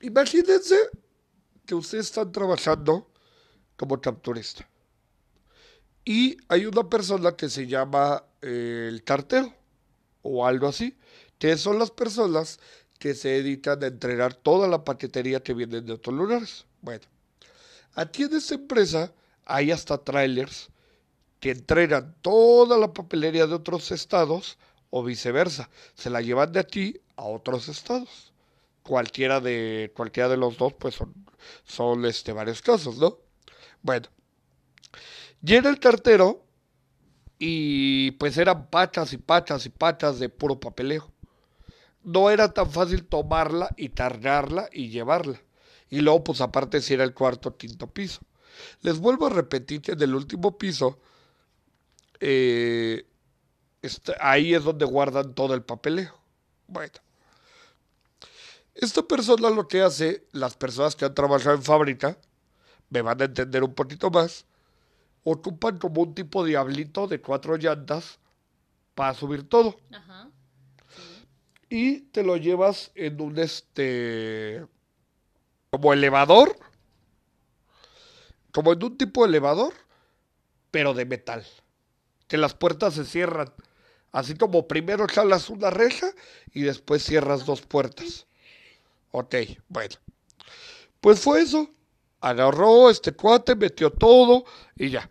Imagínense 0.00 0.76
que 1.66 1.74
ustedes 1.74 2.06
están 2.06 2.32
trabajando 2.32 3.10
como 3.76 4.00
capturista. 4.00 4.68
Y 6.04 6.38
hay 6.48 6.66
una 6.66 6.88
persona 6.88 7.36
que 7.36 7.48
se 7.48 7.66
llama 7.66 8.24
eh, 8.40 8.86
el 8.88 9.04
cartero 9.04 9.52
o 10.22 10.46
algo 10.46 10.68
así, 10.68 10.96
que 11.38 11.56
son 11.56 11.78
las 11.78 11.90
personas 11.90 12.58
que 12.98 13.14
se 13.14 13.28
dedican 13.28 13.82
a 13.82 13.88
entregar 13.88 14.34
toda 14.34 14.68
la 14.68 14.84
paquetería 14.84 15.42
que 15.42 15.54
viene 15.54 15.80
de 15.80 15.92
otros 15.92 16.14
lugares. 16.14 16.66
Bueno, 16.80 17.04
aquí 17.94 18.24
en 18.24 18.34
esta 18.34 18.54
empresa 18.54 19.12
hay 19.44 19.70
hasta 19.70 19.98
trailers 19.98 20.68
que 21.40 21.50
entregan 21.50 22.14
toda 22.22 22.76
la 22.78 22.92
papelería 22.92 23.46
de 23.46 23.54
otros 23.54 23.90
estados 23.90 24.58
o 24.90 25.02
viceversa, 25.02 25.70
se 25.94 26.10
la 26.10 26.20
llevan 26.20 26.52
de 26.52 26.60
aquí 26.60 27.00
a 27.16 27.24
otros 27.24 27.68
estados. 27.68 28.32
Cualquiera 28.82 29.40
de 29.40 29.92
cualquiera 29.94 30.28
de 30.28 30.36
los 30.36 30.56
dos 30.58 30.72
pues 30.74 30.94
son 30.94 31.14
son 31.64 32.04
este 32.06 32.32
varios 32.32 32.62
casos, 32.62 32.98
¿no? 32.98 33.18
Bueno, 33.82 34.08
llega 35.42 35.70
el 35.70 35.78
cartero 35.78 36.44
y 37.38 38.12
pues 38.12 38.36
eran 38.36 38.68
pachas 38.68 39.12
y 39.14 39.18
pachas 39.18 39.64
y 39.66 39.70
pachas 39.70 40.18
de 40.18 40.28
puro 40.28 40.60
papeleo. 40.60 41.10
No 42.02 42.30
era 42.30 42.52
tan 42.52 42.70
fácil 42.70 43.04
tomarla 43.06 43.70
y 43.76 43.88
cargarla 43.88 44.68
y 44.72 44.90
llevarla. 44.90 45.40
Y 45.88 46.00
luego, 46.00 46.24
pues 46.24 46.40
aparte 46.40 46.80
si 46.80 46.94
era 46.94 47.04
el 47.04 47.14
cuarto 47.14 47.56
quinto 47.56 47.88
piso. 47.88 48.20
Les 48.82 48.98
vuelvo 48.98 49.26
a 49.26 49.30
repetir 49.30 49.80
que 49.80 49.92
en 49.92 50.02
el 50.02 50.14
último 50.14 50.58
piso, 50.58 50.98
eh, 52.20 53.06
ahí 54.20 54.54
es 54.54 54.64
donde 54.64 54.84
guardan 54.84 55.34
todo 55.34 55.54
el 55.54 55.62
papeleo. 55.62 56.14
Bueno, 56.66 56.92
esta 58.80 59.02
persona 59.02 59.50
lo 59.50 59.68
que 59.68 59.82
hace, 59.82 60.26
las 60.32 60.56
personas 60.56 60.96
que 60.96 61.04
han 61.04 61.14
trabajado 61.14 61.54
en 61.54 61.62
fábrica, 61.62 62.16
me 62.88 63.02
van 63.02 63.20
a 63.20 63.26
entender 63.26 63.62
un 63.62 63.74
poquito 63.74 64.10
más, 64.10 64.46
ocupan 65.22 65.78
como 65.78 66.02
un 66.02 66.14
tipo 66.14 66.42
de 66.42 66.50
diablito 66.50 67.06
de 67.06 67.20
cuatro 67.20 67.56
llantas 67.56 68.18
para 68.94 69.14
subir 69.14 69.48
todo. 69.48 69.78
Ajá. 69.92 70.30
Y 71.68 72.00
te 72.00 72.22
lo 72.22 72.36
llevas 72.36 72.90
en 72.94 73.20
un 73.20 73.38
este 73.38 74.66
como 75.70 75.92
elevador, 75.92 76.56
como 78.52 78.72
en 78.72 78.82
un 78.82 78.98
tipo 78.98 79.22
de 79.22 79.28
elevador, 79.28 79.72
pero 80.70 80.94
de 80.94 81.04
metal. 81.04 81.46
Que 82.26 82.36
las 82.36 82.54
puertas 82.54 82.94
se 82.94 83.04
cierran. 83.04 83.52
Así 84.10 84.34
como 84.34 84.66
primero 84.66 85.06
jalas 85.06 85.50
una 85.50 85.70
reja 85.70 86.08
y 86.52 86.62
después 86.62 87.04
cierras 87.04 87.46
dos 87.46 87.62
puertas. 87.62 88.26
Ok, 89.12 89.34
bueno. 89.68 89.96
Pues 91.00 91.20
fue 91.20 91.42
eso 91.42 91.68
agarró 92.20 92.90
este 92.90 93.12
cuate, 93.12 93.56
metió 93.56 93.90
todo 93.90 94.44
y 94.76 94.90
ya. 94.90 95.10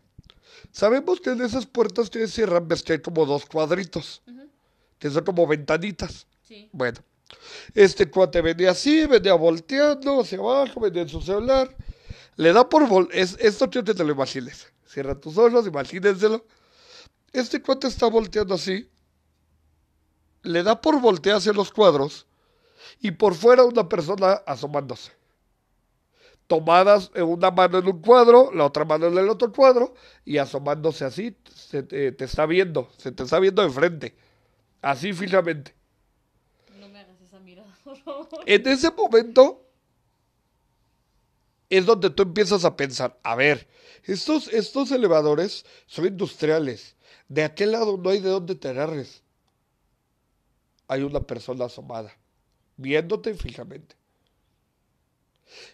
Sabemos 0.71 1.19
que 1.19 1.31
en 1.31 1.41
esas 1.41 1.65
puertas 1.65 2.09
que 2.09 2.27
cierran 2.27 2.67
ves 2.67 2.83
que 2.83 2.93
hay 2.93 3.01
como 3.01 3.25
dos 3.25 3.45
cuadritos, 3.45 4.21
que 4.99 5.09
son 5.09 5.23
como 5.23 5.47
ventanitas. 5.47 6.27
Bueno, 6.71 6.99
este 7.73 8.09
cuate 8.09 8.41
venía 8.41 8.71
así, 8.71 9.05
venía 9.05 9.33
volteando 9.33 10.21
hacia 10.21 10.37
abajo, 10.37 10.79
venía 10.79 11.01
en 11.01 11.09
su 11.09 11.21
celular. 11.21 11.75
Le 12.35 12.53
da 12.53 12.69
por 12.69 12.87
vol 12.87 13.09
es, 13.11 13.35
esto 13.39 13.69
quiero 13.69 13.85
que 13.85 13.93
te 13.93 14.03
lo 14.03 14.11
imagines. 14.13 14.67
Cierra 14.85 15.19
tus 15.19 15.37
ojos, 15.37 15.67
imagínenselo. 15.67 16.45
Este 17.33 17.61
cuate 17.61 17.87
está 17.87 18.07
volteando 18.07 18.55
así. 18.55 18.89
Le 20.43 20.63
da 20.63 20.79
por 20.79 21.01
voltear 21.01 21.37
hacia 21.37 21.53
los 21.53 21.71
cuadros. 21.71 22.25
Y 22.99 23.11
por 23.11 23.35
fuera 23.35 23.63
una 23.63 23.87
persona 23.87 24.33
asomándose 24.45 25.19
tomadas 26.49 27.11
una 27.15 27.51
mano 27.51 27.77
en 27.77 27.87
un 27.87 28.01
cuadro, 28.01 28.51
la 28.51 28.65
otra 28.65 28.83
mano 28.83 29.05
en 29.05 29.15
el 29.15 29.29
otro 29.29 29.53
cuadro, 29.53 29.93
y 30.25 30.39
asomándose 30.39 31.05
así, 31.05 31.37
se 31.53 31.83
te, 31.83 32.23
está 32.23 32.47
viendo, 32.47 32.89
se 32.97 33.11
te 33.11 33.21
está 33.21 33.39
viendo 33.39 33.61
de 33.61 33.69
frente, 33.69 34.15
así 34.81 35.13
fijamente. 35.13 35.75
No 36.79 36.89
me 36.89 37.01
hagas 37.01 37.21
esa 37.21 37.39
mirada, 37.39 37.71
por 37.83 37.95
favor. 37.97 38.27
En 38.47 38.67
ese 38.67 38.89
momento 38.89 39.63
es 41.69 41.85
donde 41.85 42.09
tú 42.09 42.23
empiezas 42.23 42.65
a 42.65 42.75
pensar, 42.75 43.15
a 43.21 43.35
ver, 43.35 43.67
estos, 44.05 44.47
estos 44.47 44.91
elevadores 44.91 45.67
son 45.85 46.07
industriales, 46.07 46.95
de 47.27 47.43
aquel 47.43 47.73
lado 47.73 47.95
no 47.95 48.09
hay 48.09 48.21
de 48.21 48.29
dónde 48.29 48.55
te 48.55 48.69
agarres. 48.69 49.21
Hay 50.87 51.03
una 51.03 51.19
persona 51.19 51.65
asomada, 51.65 52.17
viéndote 52.79 53.33
fijamente. 53.33 53.95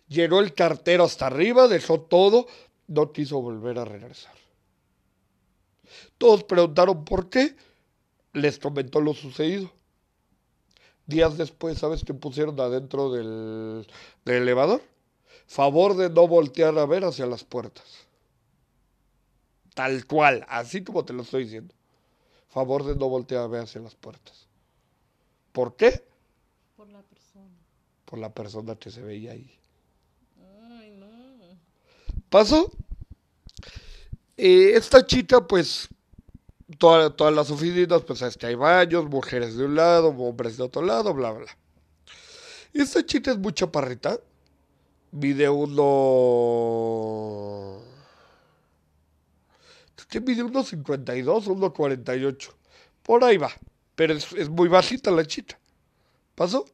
Llenó 0.08 0.40
el 0.40 0.54
cartero 0.54 1.04
hasta 1.04 1.28
arriba, 1.28 1.68
dejó 1.68 2.02
todo, 2.02 2.48
no 2.88 3.12
quiso 3.12 3.42
volver 3.42 3.80
a 3.80 3.86
regresar. 3.86 4.34
Todos 6.18 6.44
preguntaron 6.44 7.06
por 7.06 7.30
qué. 7.30 7.56
Les 8.34 8.60
comentó 8.60 9.00
lo 9.00 9.14
sucedido. 9.14 9.72
Días 11.06 11.38
después, 11.38 11.78
¿sabes 11.78 12.04
qué 12.04 12.14
pusieron 12.14 12.60
adentro 12.60 13.12
del, 13.12 13.88
del 14.26 14.44
elevador? 14.44 14.82
Favor 15.46 15.96
de 15.96 16.10
no 16.10 16.28
voltear 16.28 16.78
a 16.78 16.86
ver 16.86 17.06
hacia 17.06 17.28
las 17.28 17.44
puertas. 17.44 17.86
Tal 19.74 20.06
cual, 20.06 20.46
así 20.50 20.84
como 20.84 21.06
te 21.06 21.14
lo 21.14 21.22
estoy 21.22 21.44
diciendo. 21.44 21.74
Favor 22.48 22.84
de 22.86 22.96
no 22.96 23.08
voltear 23.08 23.44
a 23.44 23.48
ver 23.48 23.62
hacia 23.62 23.82
las 23.82 23.96
puertas. 23.96 24.48
¿Por 25.52 25.76
qué? 25.76 26.04
Por 28.06 28.20
la 28.20 28.34
persona. 28.34 28.76
Que 28.76 28.92
se 28.92 29.02
veía 29.02 29.32
ahí 29.34 29.60
pasó. 32.36 32.70
esta 34.36 35.06
chica, 35.06 35.48
pues, 35.48 35.88
todas 36.78 37.34
las 37.34 37.50
oficinas, 37.50 38.02
pues, 38.02 38.22
es 38.22 38.36
que 38.36 38.48
hay 38.48 38.56
baños, 38.56 39.06
mujeres 39.06 39.56
de 39.56 39.64
un 39.64 39.76
lado, 39.76 40.10
hombres 40.10 40.58
de 40.58 40.64
otro 40.64 40.82
lado, 40.82 41.14
bla, 41.14 41.32
bla. 41.32 41.58
Esta 42.74 43.06
chica 43.06 43.32
es 43.32 43.38
muy 43.38 43.54
chaparrita. 43.54 44.20
Mide 45.12 45.48
uno... 45.48 45.86
que 50.10 50.20
mide 50.20 50.44
unos 50.44 50.68
52, 50.68 51.48
unos 51.48 51.72
48. 51.72 52.54
Por 53.02 53.24
ahí 53.24 53.38
va. 53.38 53.52
Pero 53.96 54.14
es, 54.14 54.50
muy 54.50 54.68
bajita 54.68 55.10
la 55.10 55.26
chica. 55.26 55.58
¿Pasó? 56.36 56.66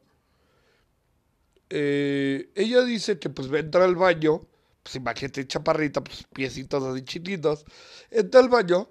Eh, 1.74 2.50
ella 2.54 2.82
dice 2.82 3.18
que 3.18 3.30
pues 3.30 3.50
va 3.50 3.56
a 3.56 3.60
entrar 3.60 3.84
al 3.84 3.96
baño 3.96 4.46
pues 4.82 4.96
imagínate 4.96 5.46
chaparrita, 5.46 6.02
pues 6.02 6.24
piecitos 6.32 6.82
así 6.82 7.04
chiquitos, 7.04 7.64
entra 8.10 8.40
al 8.40 8.48
baño 8.48 8.88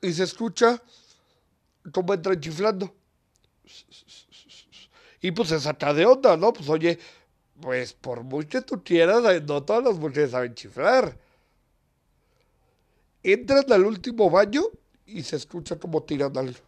y 0.00 0.12
se 0.12 0.24
escucha 0.24 0.82
cómo 1.92 2.14
entra 2.14 2.38
chiflando. 2.38 2.94
Y 5.20 5.32
pues 5.32 5.48
se 5.48 5.58
saca 5.58 5.92
de 5.94 6.06
onda, 6.06 6.36
¿no? 6.36 6.52
Pues 6.52 6.68
oye, 6.68 6.98
pues 7.60 7.92
por 7.92 8.22
mucho 8.22 8.48
que 8.48 8.62
tú 8.62 8.84
quieras, 8.84 9.22
no 9.44 9.64
todas 9.64 9.82
las 9.82 9.98
mujeres 9.98 10.30
saben 10.30 10.54
chiflar. 10.54 11.18
Entran 13.22 13.72
al 13.72 13.84
último 13.84 14.30
baño 14.30 14.62
y 15.06 15.22
se 15.22 15.36
escucha 15.36 15.76
como 15.76 16.02
tiran 16.04 16.36
algo. 16.36 16.58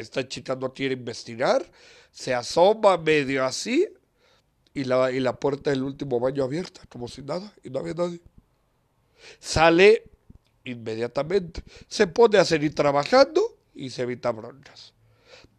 Esta 0.00 0.26
chica 0.26 0.56
no 0.56 0.72
quiere 0.72 0.94
investigar, 0.94 1.64
se 2.10 2.34
asoma 2.34 2.98
medio 2.98 3.44
así 3.44 3.88
y 4.74 4.84
la, 4.84 5.10
y 5.10 5.20
la 5.20 5.38
puerta 5.38 5.70
del 5.70 5.82
último 5.82 6.20
baño 6.20 6.44
abierta, 6.44 6.82
como 6.88 7.08
si 7.08 7.22
nada, 7.22 7.52
y 7.62 7.70
no 7.70 7.80
había 7.80 7.94
nadie. 7.94 8.20
Sale 9.38 10.04
inmediatamente, 10.64 11.62
se 11.88 12.06
pone 12.06 12.38
a 12.38 12.44
seguir 12.44 12.74
trabajando 12.74 13.42
y 13.74 13.90
se 13.90 14.02
evita 14.02 14.32
broncas. 14.32 14.92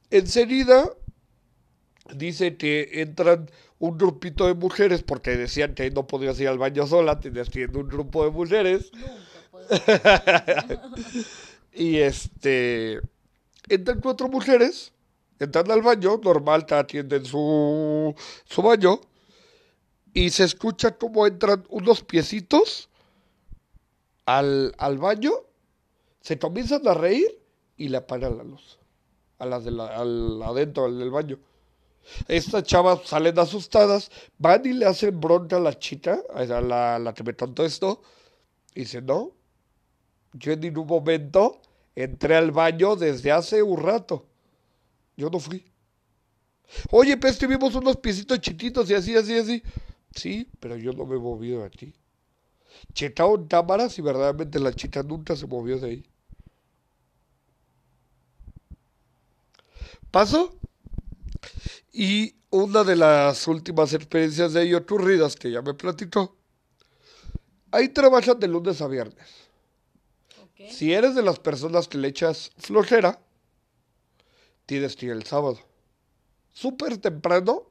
Enseguida 0.09 0.89
dice 2.15 2.57
que 2.57 3.01
entran 3.01 3.49
un 3.79 3.97
grupito 3.97 4.45
de 4.45 4.53
mujeres, 4.53 5.01
porque 5.01 5.35
decían 5.35 5.73
que 5.73 5.89
no 5.89 6.05
podías 6.05 6.39
ir 6.39 6.47
al 6.47 6.59
baño 6.59 6.85
sola, 6.85 7.19
tenías 7.19 7.49
que 7.49 7.61
ir 7.61 7.75
un 7.75 7.87
grupo 7.87 8.23
de 8.23 8.31
mujeres. 8.31 8.91
y 11.73 11.97
este, 11.97 13.01
entran 13.69 13.99
cuatro 13.99 14.27
mujeres, 14.27 14.93
entran 15.39 15.69
al 15.71 15.81
baño, 15.81 16.19
normal, 16.23 16.65
atienden 16.69 17.25
su, 17.25 18.13
su 18.45 18.61
baño, 18.61 19.01
y 20.13 20.29
se 20.29 20.43
escucha 20.43 20.97
como 20.97 21.25
entran 21.25 21.65
unos 21.69 22.03
piecitos 22.03 22.89
al, 24.25 24.75
al 24.77 24.97
baño, 24.97 25.31
se 26.21 26.37
comienzan 26.37 26.87
a 26.87 26.93
reír 26.93 27.39
y 27.77 27.89
le 27.89 27.97
apagan 27.97 28.37
la 28.37 28.43
luz 28.43 28.77
a 29.39 29.45
las 29.45 29.63
de 29.63 29.71
la, 29.71 29.87
al, 29.87 30.41
adentro 30.43 30.91
del 30.91 31.09
baño. 31.09 31.39
Estas 32.27 32.63
chavas 32.63 33.07
salen 33.07 33.37
asustadas, 33.39 34.11
van 34.37 34.65
y 34.65 34.73
le 34.73 34.85
hacen 34.85 35.19
bronca 35.19 35.57
a 35.57 35.59
la 35.59 35.77
chica, 35.77 36.21
a 36.33 36.43
la, 36.43 36.99
la 36.99 37.13
que 37.13 37.23
me 37.23 37.35
contó 37.35 37.65
esto, 37.65 38.01
y 38.75 38.81
dice, 38.81 39.01
no, 39.01 39.31
yo 40.33 40.51
en 40.51 40.59
ningún 40.61 40.87
momento 40.87 41.59
entré 41.95 42.35
al 42.35 42.51
baño 42.51 42.95
desde 42.95 43.31
hace 43.31 43.63
un 43.63 43.77
rato. 43.81 44.27
Yo 45.17 45.29
no 45.29 45.39
fui. 45.39 45.65
Oye, 46.89 47.17
pues 47.17 47.39
vimos 47.47 47.75
unos 47.75 47.97
piecitos 47.97 48.39
chiquitos 48.39 48.89
y 48.89 48.93
así, 48.93 49.15
así, 49.15 49.37
así. 49.37 49.63
Sí, 50.15 50.49
pero 50.59 50.75
yo 50.77 50.93
no 50.93 51.05
me 51.05 51.15
he 51.15 51.19
movido 51.19 51.59
de 51.59 51.65
aquí. 51.65 51.93
Checaron 52.93 53.47
cámaras 53.47 53.97
y 53.99 54.01
verdaderamente 54.01 54.59
la 54.59 54.73
chica 54.73 55.03
nunca 55.03 55.35
se 55.35 55.47
movió 55.47 55.77
de 55.79 55.87
ahí. 55.87 56.05
Paso. 60.09 60.57
Y 61.93 62.35
una 62.49 62.83
de 62.83 62.95
las 62.95 63.47
últimas 63.47 63.93
experiencias 63.93 64.53
de 64.53 64.63
ello 64.63 64.79
ocurridas 64.79 65.35
que 65.35 65.51
ya 65.51 65.61
me 65.61 65.73
platicó. 65.73 66.37
Ahí 67.71 67.89
trabajan 67.89 68.39
de 68.39 68.47
lunes 68.47 68.81
a 68.81 68.87
viernes. 68.87 69.40
Si 70.69 70.93
eres 70.93 71.15
de 71.15 71.23
las 71.23 71.39
personas 71.39 71.87
que 71.87 71.97
le 71.97 72.07
echas 72.07 72.51
flojera, 72.57 73.19
tienes 74.65 74.95
que 74.95 75.07
ir 75.07 75.11
el 75.11 75.23
sábado. 75.23 75.59
Súper 76.51 76.97
temprano, 76.97 77.63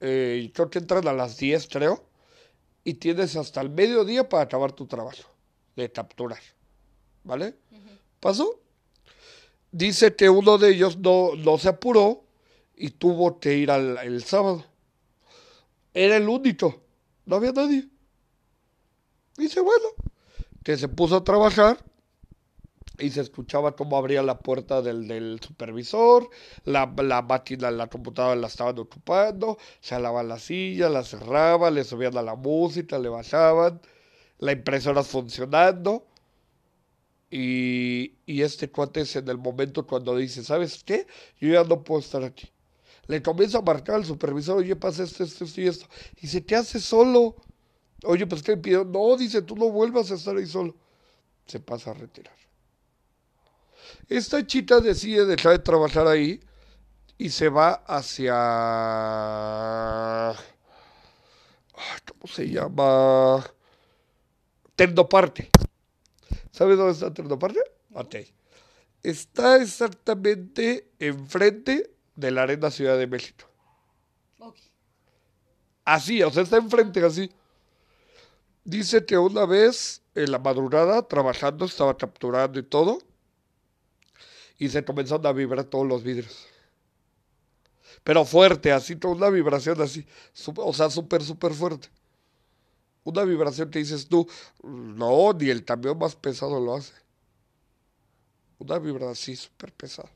eh, 0.00 0.50
creo 0.54 0.70
que 0.70 0.78
entran 0.78 1.06
a 1.06 1.12
las 1.12 1.36
10, 1.36 1.68
creo, 1.68 2.04
y 2.84 2.94
tienes 2.94 3.36
hasta 3.36 3.60
el 3.60 3.70
mediodía 3.70 4.28
para 4.28 4.44
acabar 4.44 4.72
tu 4.72 4.86
trabajo 4.86 5.28
de 5.76 5.90
capturar. 5.90 6.40
¿Vale? 7.24 7.54
¿Pasó? 8.20 8.60
Dice 9.70 10.14
que 10.16 10.28
uno 10.28 10.58
de 10.58 10.70
ellos 10.70 10.98
no, 10.98 11.34
no 11.36 11.56
se 11.58 11.68
apuró 11.68 12.24
y 12.76 12.90
tuvo 12.90 13.38
que 13.38 13.56
ir 13.56 13.70
al, 13.70 13.98
el 13.98 14.24
sábado. 14.24 14.64
Era 15.94 16.16
el 16.16 16.28
único, 16.28 16.82
no 17.26 17.36
había 17.36 17.52
nadie. 17.52 17.88
Dice, 19.36 19.60
bueno, 19.60 19.88
que 20.62 20.76
se 20.76 20.88
puso 20.88 21.16
a 21.16 21.24
trabajar 21.24 21.82
y 23.02 23.10
se 23.10 23.20
escuchaba 23.20 23.74
cómo 23.74 23.96
abría 23.96 24.22
la 24.22 24.38
puerta 24.38 24.80
del, 24.80 25.08
del 25.08 25.40
supervisor, 25.40 26.28
la, 26.64 26.92
la, 26.98 27.22
máquina, 27.22 27.70
la 27.70 27.88
computadora 27.88 28.36
la 28.36 28.46
estaban 28.46 28.78
ocupando, 28.78 29.58
se 29.80 29.94
alaban 29.96 30.28
la 30.28 30.38
silla, 30.38 30.88
la 30.88 31.02
cerraba, 31.02 31.70
le 31.70 31.84
subían 31.84 32.16
a 32.16 32.22
la 32.22 32.36
música, 32.36 32.98
le 32.98 33.08
bajaban, 33.08 33.80
la 34.38 34.52
impresora 34.52 35.02
funcionando. 35.02 36.06
Y, 37.30 38.14
y 38.26 38.42
este 38.42 38.70
cuate 38.70 39.00
es 39.00 39.16
en 39.16 39.28
el 39.28 39.38
momento 39.38 39.86
cuando 39.86 40.16
dice, 40.16 40.44
¿sabes 40.44 40.84
qué? 40.84 41.06
Yo 41.40 41.48
ya 41.48 41.64
no 41.64 41.82
puedo 41.82 42.00
estar 42.00 42.22
aquí. 42.22 42.50
Le 43.08 43.22
comienza 43.22 43.58
a 43.58 43.62
marcar 43.62 43.96
al 43.96 44.04
supervisor, 44.04 44.58
oye, 44.58 44.76
pasa 44.76 45.02
esto, 45.02 45.24
esto, 45.24 45.44
esto 45.44 45.60
y 45.60 45.66
esto. 45.66 45.86
Y 46.20 46.26
se 46.28 46.40
te 46.40 46.54
hace 46.56 46.78
solo. 46.80 47.36
Oye, 48.04 48.26
pues 48.26 48.42
que 48.42 48.56
pidió, 48.56 48.84
no, 48.84 49.16
dice, 49.16 49.42
tú 49.42 49.56
no 49.56 49.70
vuelvas 49.70 50.10
a 50.10 50.14
estar 50.14 50.36
ahí 50.36 50.46
solo. 50.46 50.76
Se 51.46 51.60
pasa 51.60 51.92
a 51.92 51.94
retirar. 51.94 52.41
Esta 54.08 54.46
chica 54.46 54.80
decide 54.80 55.24
dejar 55.24 55.52
de 55.52 55.58
trabajar 55.60 56.06
ahí 56.06 56.40
y 57.18 57.30
se 57.30 57.48
va 57.48 57.82
hacia... 57.86 58.34
¿Cómo 62.06 62.26
se 62.32 62.48
llama? 62.48 63.44
Tendoparte. 64.76 65.50
¿Sabes 66.50 66.76
dónde 66.76 66.92
está 66.92 67.12
Tendoparte? 67.12 67.60
Ok. 67.94 68.16
Está 69.02 69.56
exactamente 69.56 70.90
enfrente 70.98 71.90
de 72.14 72.30
la 72.30 72.42
Arena 72.42 72.70
Ciudad 72.70 72.98
de 72.98 73.06
México. 73.06 73.46
Así, 75.84 76.22
o 76.22 76.30
sea, 76.30 76.44
está 76.44 76.58
enfrente 76.58 77.04
así. 77.04 77.32
Dice 78.64 79.04
que 79.04 79.18
una 79.18 79.46
vez 79.46 80.02
en 80.14 80.30
la 80.30 80.38
madrugada, 80.38 81.08
trabajando, 81.08 81.64
estaba 81.64 81.96
capturando 81.96 82.60
y 82.60 82.62
todo, 82.62 82.98
y 84.58 84.68
se 84.68 84.84
comenzaron 84.84 85.26
a 85.26 85.32
vibrar 85.32 85.64
todos 85.64 85.86
los 85.86 86.02
vidrios. 86.02 86.46
Pero 88.04 88.24
fuerte, 88.24 88.72
así, 88.72 88.96
toda 88.96 89.14
una 89.14 89.30
vibración 89.30 89.80
así, 89.80 90.06
o 90.56 90.72
sea, 90.72 90.90
súper, 90.90 91.22
súper 91.22 91.52
fuerte. 91.52 91.88
Una 93.04 93.24
vibración 93.24 93.70
que 93.70 93.80
dices 93.80 94.08
tú, 94.08 94.28
no, 94.62 95.32
ni 95.32 95.50
el 95.50 95.64
camión 95.64 95.98
más 95.98 96.16
pesado 96.16 96.60
lo 96.60 96.76
hace. 96.76 96.92
Una 98.58 98.78
vibración 98.78 99.12
así, 99.12 99.36
súper 99.36 99.72
pesada. 99.72 100.10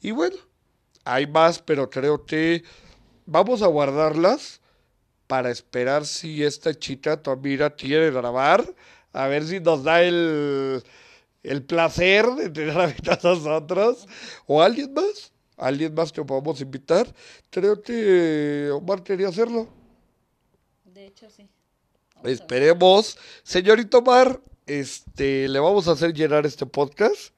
Y 0.00 0.10
bueno, 0.10 0.36
hay 1.04 1.26
más, 1.26 1.60
pero 1.60 1.90
creo 1.90 2.24
que 2.24 2.64
vamos 3.26 3.62
a 3.62 3.66
guardarlas 3.66 4.60
para 5.26 5.50
esperar 5.50 6.06
si 6.06 6.42
esta 6.42 6.74
chica, 6.74 7.22
tu 7.22 7.30
amiga, 7.30 7.70
quiere 7.70 8.10
grabar, 8.10 8.74
a 9.12 9.26
ver 9.26 9.46
si 9.46 9.60
nos 9.60 9.82
da 9.82 10.02
el, 10.02 10.82
el 11.46 11.62
placer 11.64 12.26
de 12.26 12.50
tener 12.50 12.76
a 13.10 13.18
nosotros, 13.22 14.06
o 14.46 14.60
alguien 14.60 14.92
más, 14.92 15.32
alguien 15.56 15.94
más 15.94 16.12
que 16.12 16.24
podamos 16.24 16.60
invitar. 16.60 17.06
Creo 17.50 17.80
que 17.82 18.70
Omar 18.72 19.02
quería 19.02 19.28
hacerlo. 19.28 19.68
De 20.84 21.06
hecho, 21.06 21.30
sí. 21.30 21.48
Esperemos. 22.24 23.16
Señorito 23.44 23.98
Omar, 23.98 24.40
este, 24.66 25.48
le 25.48 25.60
vamos 25.60 25.86
a 25.86 25.92
hacer 25.92 26.12
llenar 26.12 26.46
este 26.46 26.66
podcast. 26.66 27.32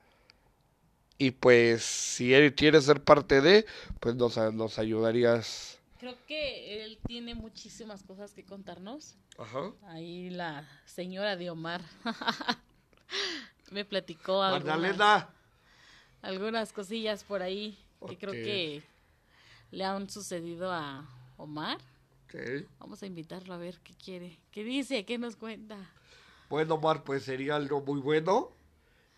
Y 1.19 1.33
pues, 1.33 1.83
si 1.83 2.33
él 2.33 2.55
quiere 2.55 2.81
ser 2.81 3.03
parte 3.03 3.41
de, 3.41 3.67
pues 4.01 4.15
nos, 4.15 4.37
nos 4.55 4.79
ayudarías. 4.79 5.79
Creo 5.99 6.15
que 6.27 6.85
él 6.85 6.99
tiene 7.07 7.35
muchísimas 7.35 8.05
cosas 8.05 8.33
que 8.33 8.45
contarnos. 8.45 9.17
Ajá. 9.37 9.73
Ahí 9.89 10.31
la 10.31 10.67
señora 10.87 11.37
de 11.37 11.51
Omar 11.51 11.83
me 13.71 13.85
platicó 13.85 14.43
algunas, 14.43 15.27
algunas 16.23 16.73
cosillas 16.73 17.25
por 17.25 17.43
ahí 17.43 17.79
que 18.09 18.17
creo 18.19 18.33
que 18.33 18.83
le 19.71 19.85
han 19.85 20.09
sucedido 20.11 20.73
a 20.73 21.07
Omar. 21.37 21.79
Vamos 22.79 23.03
a 23.03 23.07
invitarlo 23.07 23.55
a 23.55 23.57
ver 23.57 23.79
qué 23.81 23.95
quiere, 23.95 24.39
qué 24.51 24.65
dice, 24.65 25.05
qué 25.05 25.19
nos 25.19 25.37
cuenta. 25.37 25.77
Bueno, 26.49 26.75
Omar, 26.75 27.05
pues 27.05 27.25
sería 27.25 27.57
algo 27.57 27.81
muy 27.81 28.01
bueno. 28.01 28.51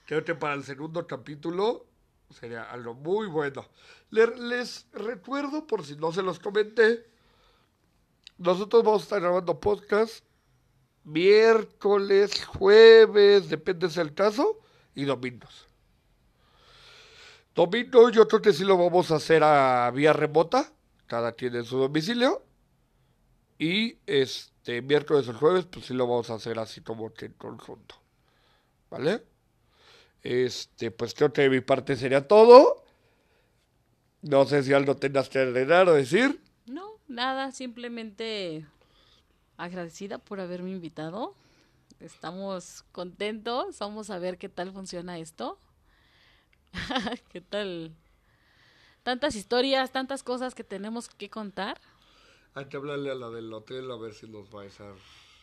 Creo 0.06 0.24
que 0.24 0.34
para 0.34 0.54
el 0.54 0.64
segundo 0.64 1.06
capítulo 1.06 1.86
sería 2.30 2.62
algo 2.70 2.94
muy 2.94 3.26
bueno. 3.28 3.66
Le- 4.10 4.36
les 4.36 4.86
recuerdo, 4.92 5.66
por 5.66 5.84
si 5.84 5.96
no 5.96 6.12
se 6.12 6.22
los 6.22 6.38
comenté, 6.40 7.06
nosotros 8.38 8.82
vamos 8.82 9.02
a 9.02 9.04
estar 9.04 9.20
grabando 9.20 9.60
podcast 9.60 10.24
miércoles, 11.10 12.44
jueves, 12.44 13.48
depende 13.48 13.88
del 13.88 14.14
caso, 14.14 14.60
y 14.94 15.04
domingos. 15.04 15.66
Domingo 17.54 18.10
yo 18.10 18.28
creo 18.28 18.40
que 18.40 18.52
sí 18.52 18.64
lo 18.64 18.76
vamos 18.76 19.10
a 19.10 19.16
hacer 19.16 19.42
a 19.42 19.90
vía 19.90 20.12
remota, 20.12 20.72
cada 21.06 21.32
quien 21.32 21.56
en 21.56 21.64
su 21.64 21.78
domicilio. 21.78 22.44
Y 23.58 23.98
este 24.06 24.80
miércoles 24.80 25.28
o 25.28 25.34
jueves, 25.34 25.66
pues 25.66 25.86
sí 25.86 25.94
lo 25.94 26.06
vamos 26.06 26.30
a 26.30 26.34
hacer 26.34 26.58
así 26.58 26.80
como 26.80 27.12
que 27.12 27.26
en 27.26 27.32
conjunto. 27.32 27.96
¿Vale? 28.88 29.24
Este, 30.22 30.90
pues 30.90 31.14
creo 31.14 31.32
que 31.32 31.42
de 31.42 31.50
mi 31.50 31.60
parte 31.60 31.96
sería 31.96 32.26
todo. 32.26 32.84
No 34.22 34.46
sé 34.46 34.62
si 34.62 34.72
algo 34.72 34.96
tengas 34.96 35.28
que 35.28 35.40
agregar 35.40 35.88
o 35.88 35.94
decir. 35.94 36.40
No, 36.66 36.98
nada, 37.08 37.52
simplemente 37.52 38.66
agradecida 39.60 40.18
por 40.18 40.40
haberme 40.40 40.70
invitado. 40.70 41.34
Estamos 42.00 42.84
contentos, 42.92 43.78
vamos 43.78 44.10
a 44.10 44.18
ver 44.18 44.38
qué 44.38 44.48
tal 44.48 44.72
funciona 44.72 45.18
esto. 45.18 45.58
¿Qué 47.30 47.40
tal? 47.40 47.94
Tantas 49.02 49.34
historias, 49.34 49.92
tantas 49.92 50.22
cosas 50.22 50.54
que 50.54 50.64
tenemos 50.64 51.08
que 51.08 51.28
contar. 51.28 51.80
Hay 52.54 52.66
que 52.66 52.76
hablarle 52.76 53.10
a 53.10 53.14
la 53.14 53.28
del 53.30 53.52
hotel 53.52 53.90
a 53.90 53.96
ver 53.96 54.14
si 54.14 54.26
nos 54.28 54.48
va 54.54 54.62
a 54.62 54.64
dejar 54.64 54.94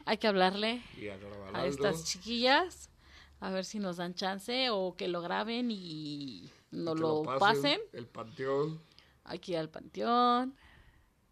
Hay 0.06 0.18
que 0.18 0.28
hablarle 0.28 0.82
y 0.98 1.08
a 1.08 1.66
estas 1.66 2.04
chiquillas 2.04 2.90
a 3.40 3.50
ver 3.52 3.66
si 3.66 3.80
nos 3.80 3.98
dan 3.98 4.14
chance 4.14 4.70
o 4.72 4.96
que 4.98 5.08
lo 5.08 5.22
graben 5.22 5.70
y 5.72 6.52
nos 6.72 7.00
lo 7.00 7.24
pasen 7.24 7.80
El 7.94 8.08
panteón. 8.08 8.82
aquí 9.24 9.56
al 9.56 9.70
panteón. 9.70 10.56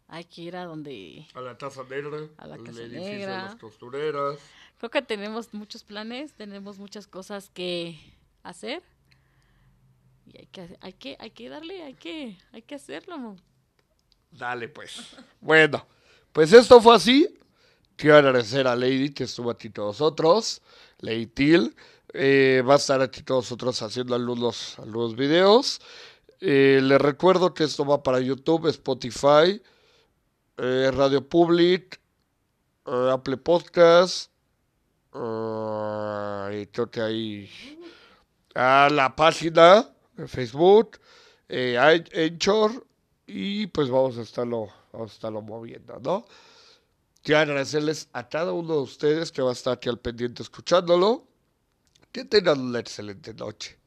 Hay 0.08 0.24
que 0.24 0.42
ir 0.42 0.56
a 0.56 0.64
donde... 0.64 1.26
A 1.34 1.40
la 1.40 1.56
Taza 1.58 1.84
Negra. 1.84 2.18
A 2.36 2.46
la 2.46 2.58
Casa 2.58 2.80
edificio 2.80 3.04
de 3.04 3.16
Negra. 3.18 3.42
las 3.44 3.56
costureras. 3.56 4.38
Creo 4.78 4.90
que 4.90 5.02
tenemos 5.02 5.52
muchos 5.54 5.84
planes, 5.84 6.32
tenemos 6.34 6.78
muchas 6.78 7.06
cosas 7.06 7.50
que 7.50 7.98
hacer. 8.42 8.82
Y 10.26 10.38
hay 10.38 10.46
que, 10.46 10.78
hay 10.80 10.92
que, 10.92 11.16
hay 11.18 11.30
que 11.30 11.48
darle, 11.48 11.82
hay 11.82 11.94
que, 11.94 12.38
hay 12.52 12.62
que 12.62 12.74
hacerlo. 12.74 13.36
Dale, 14.30 14.68
pues. 14.68 15.16
Bueno, 15.40 15.86
pues 16.32 16.52
esto 16.52 16.80
fue 16.80 16.96
así. 16.96 17.38
Quiero 17.96 18.16
agradecer 18.16 18.66
a 18.66 18.76
Lady 18.76 19.10
que 19.10 19.24
estuvo 19.24 19.50
aquí 19.50 19.70
con 19.70 19.86
nosotros. 19.86 20.60
Lady 20.98 21.26
Till. 21.26 21.74
Eh, 22.12 22.62
va 22.66 22.74
a 22.74 22.76
estar 22.76 23.00
aquí 23.00 23.22
con 23.22 23.36
nosotros 23.36 23.80
haciendo 23.82 24.14
algunos, 24.14 24.78
algunos 24.78 25.16
videos. 25.16 25.80
Eh, 26.40 26.80
les 26.82 27.00
recuerdo 27.00 27.54
que 27.54 27.64
esto 27.64 27.84
va 27.84 28.02
para 28.02 28.20
YouTube, 28.20 28.68
Spotify, 28.68 29.60
eh, 30.58 30.90
Radio 30.92 31.26
Public, 31.28 32.00
eh, 32.86 33.10
Apple 33.12 33.36
Podcast. 33.38 34.30
eh, 35.14 36.60
y 36.62 36.66
creo 36.66 36.90
que 36.90 37.00
hay 37.00 37.50
a 38.54 38.88
la 38.90 39.14
página 39.16 39.88
de 40.14 40.28
Facebook, 40.28 40.98
eh, 41.48 41.76
Anchor, 41.78 42.86
y 43.26 43.66
pues 43.68 43.90
vamos 43.90 44.18
a 44.18 44.22
estarlo, 44.22 44.68
vamos 44.92 45.12
a 45.12 45.14
estarlo 45.14 45.42
moviendo, 45.42 45.98
¿no? 46.00 46.26
Quiero 47.22 47.40
agradecerles 47.40 48.08
a 48.12 48.28
cada 48.28 48.52
uno 48.52 48.74
de 48.74 48.80
ustedes 48.82 49.32
que 49.32 49.42
va 49.42 49.50
a 49.50 49.52
estar 49.52 49.72
aquí 49.74 49.88
al 49.88 49.98
pendiente 49.98 50.42
escuchándolo. 50.42 51.26
Que 52.12 52.24
tengan 52.24 52.60
una 52.60 52.78
excelente 52.78 53.34
noche. 53.34 53.78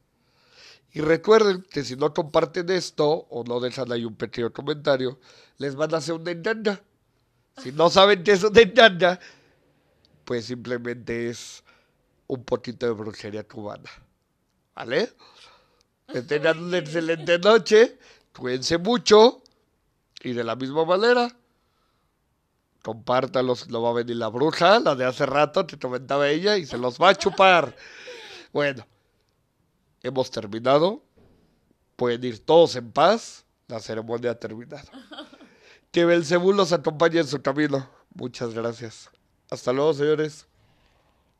Y 0.92 1.00
recuerden 1.00 1.62
que 1.70 1.84
si 1.84 1.96
no 1.96 2.12
comparten 2.12 2.68
esto 2.70 3.08
o 3.08 3.44
no 3.44 3.60
dejan 3.60 3.92
ahí 3.92 4.04
un 4.04 4.16
pequeño 4.16 4.52
comentario, 4.52 5.20
les 5.58 5.76
van 5.76 5.94
a 5.94 5.98
hacer 5.98 6.14
una 6.14 6.32
engaña. 6.32 6.80
Si 7.62 7.72
no 7.72 7.90
saben 7.90 8.24
qué 8.24 8.32
es 8.32 8.42
una 8.42 8.60
engaña, 8.60 9.20
pues 10.24 10.46
simplemente 10.46 11.30
es 11.30 11.62
un 12.26 12.44
poquito 12.44 12.86
de 12.86 12.92
brujería 12.92 13.44
cubana. 13.46 13.90
¿Vale? 14.74 15.12
Que 16.12 16.22
tengan 16.22 16.58
una 16.58 16.78
excelente 16.78 17.38
noche, 17.38 17.98
cuídense 18.32 18.78
mucho 18.78 19.42
y 20.22 20.32
de 20.32 20.44
la 20.44 20.56
misma 20.56 20.84
manera, 20.84 21.34
compártalos, 22.82 23.68
no 23.68 23.82
va 23.82 23.90
a 23.90 23.94
venir 23.94 24.16
la 24.16 24.28
bruja, 24.28 24.80
la 24.80 24.94
de 24.94 25.04
hace 25.04 25.26
rato, 25.26 25.66
te 25.66 25.78
comentaba 25.78 26.28
ella, 26.28 26.56
y 26.56 26.66
se 26.66 26.78
los 26.78 27.00
va 27.00 27.10
a 27.10 27.14
chupar. 27.14 27.74
Bueno, 28.52 28.86
hemos 30.02 30.30
terminado, 30.30 31.02
pueden 31.96 32.24
ir 32.24 32.44
todos 32.44 32.76
en 32.76 32.90
paz, 32.92 33.44
la 33.68 33.80
ceremonia 33.80 34.32
ha 34.32 34.34
terminado. 34.34 34.88
Que 35.90 36.04
Belcebú 36.04 36.52
los 36.52 36.72
acompañe 36.72 37.18
en 37.18 37.26
su 37.26 37.42
camino. 37.42 37.90
Muchas 38.14 38.54
gracias. 38.54 39.10
Hasta 39.50 39.72
luego, 39.72 39.92
señores. 39.92 40.46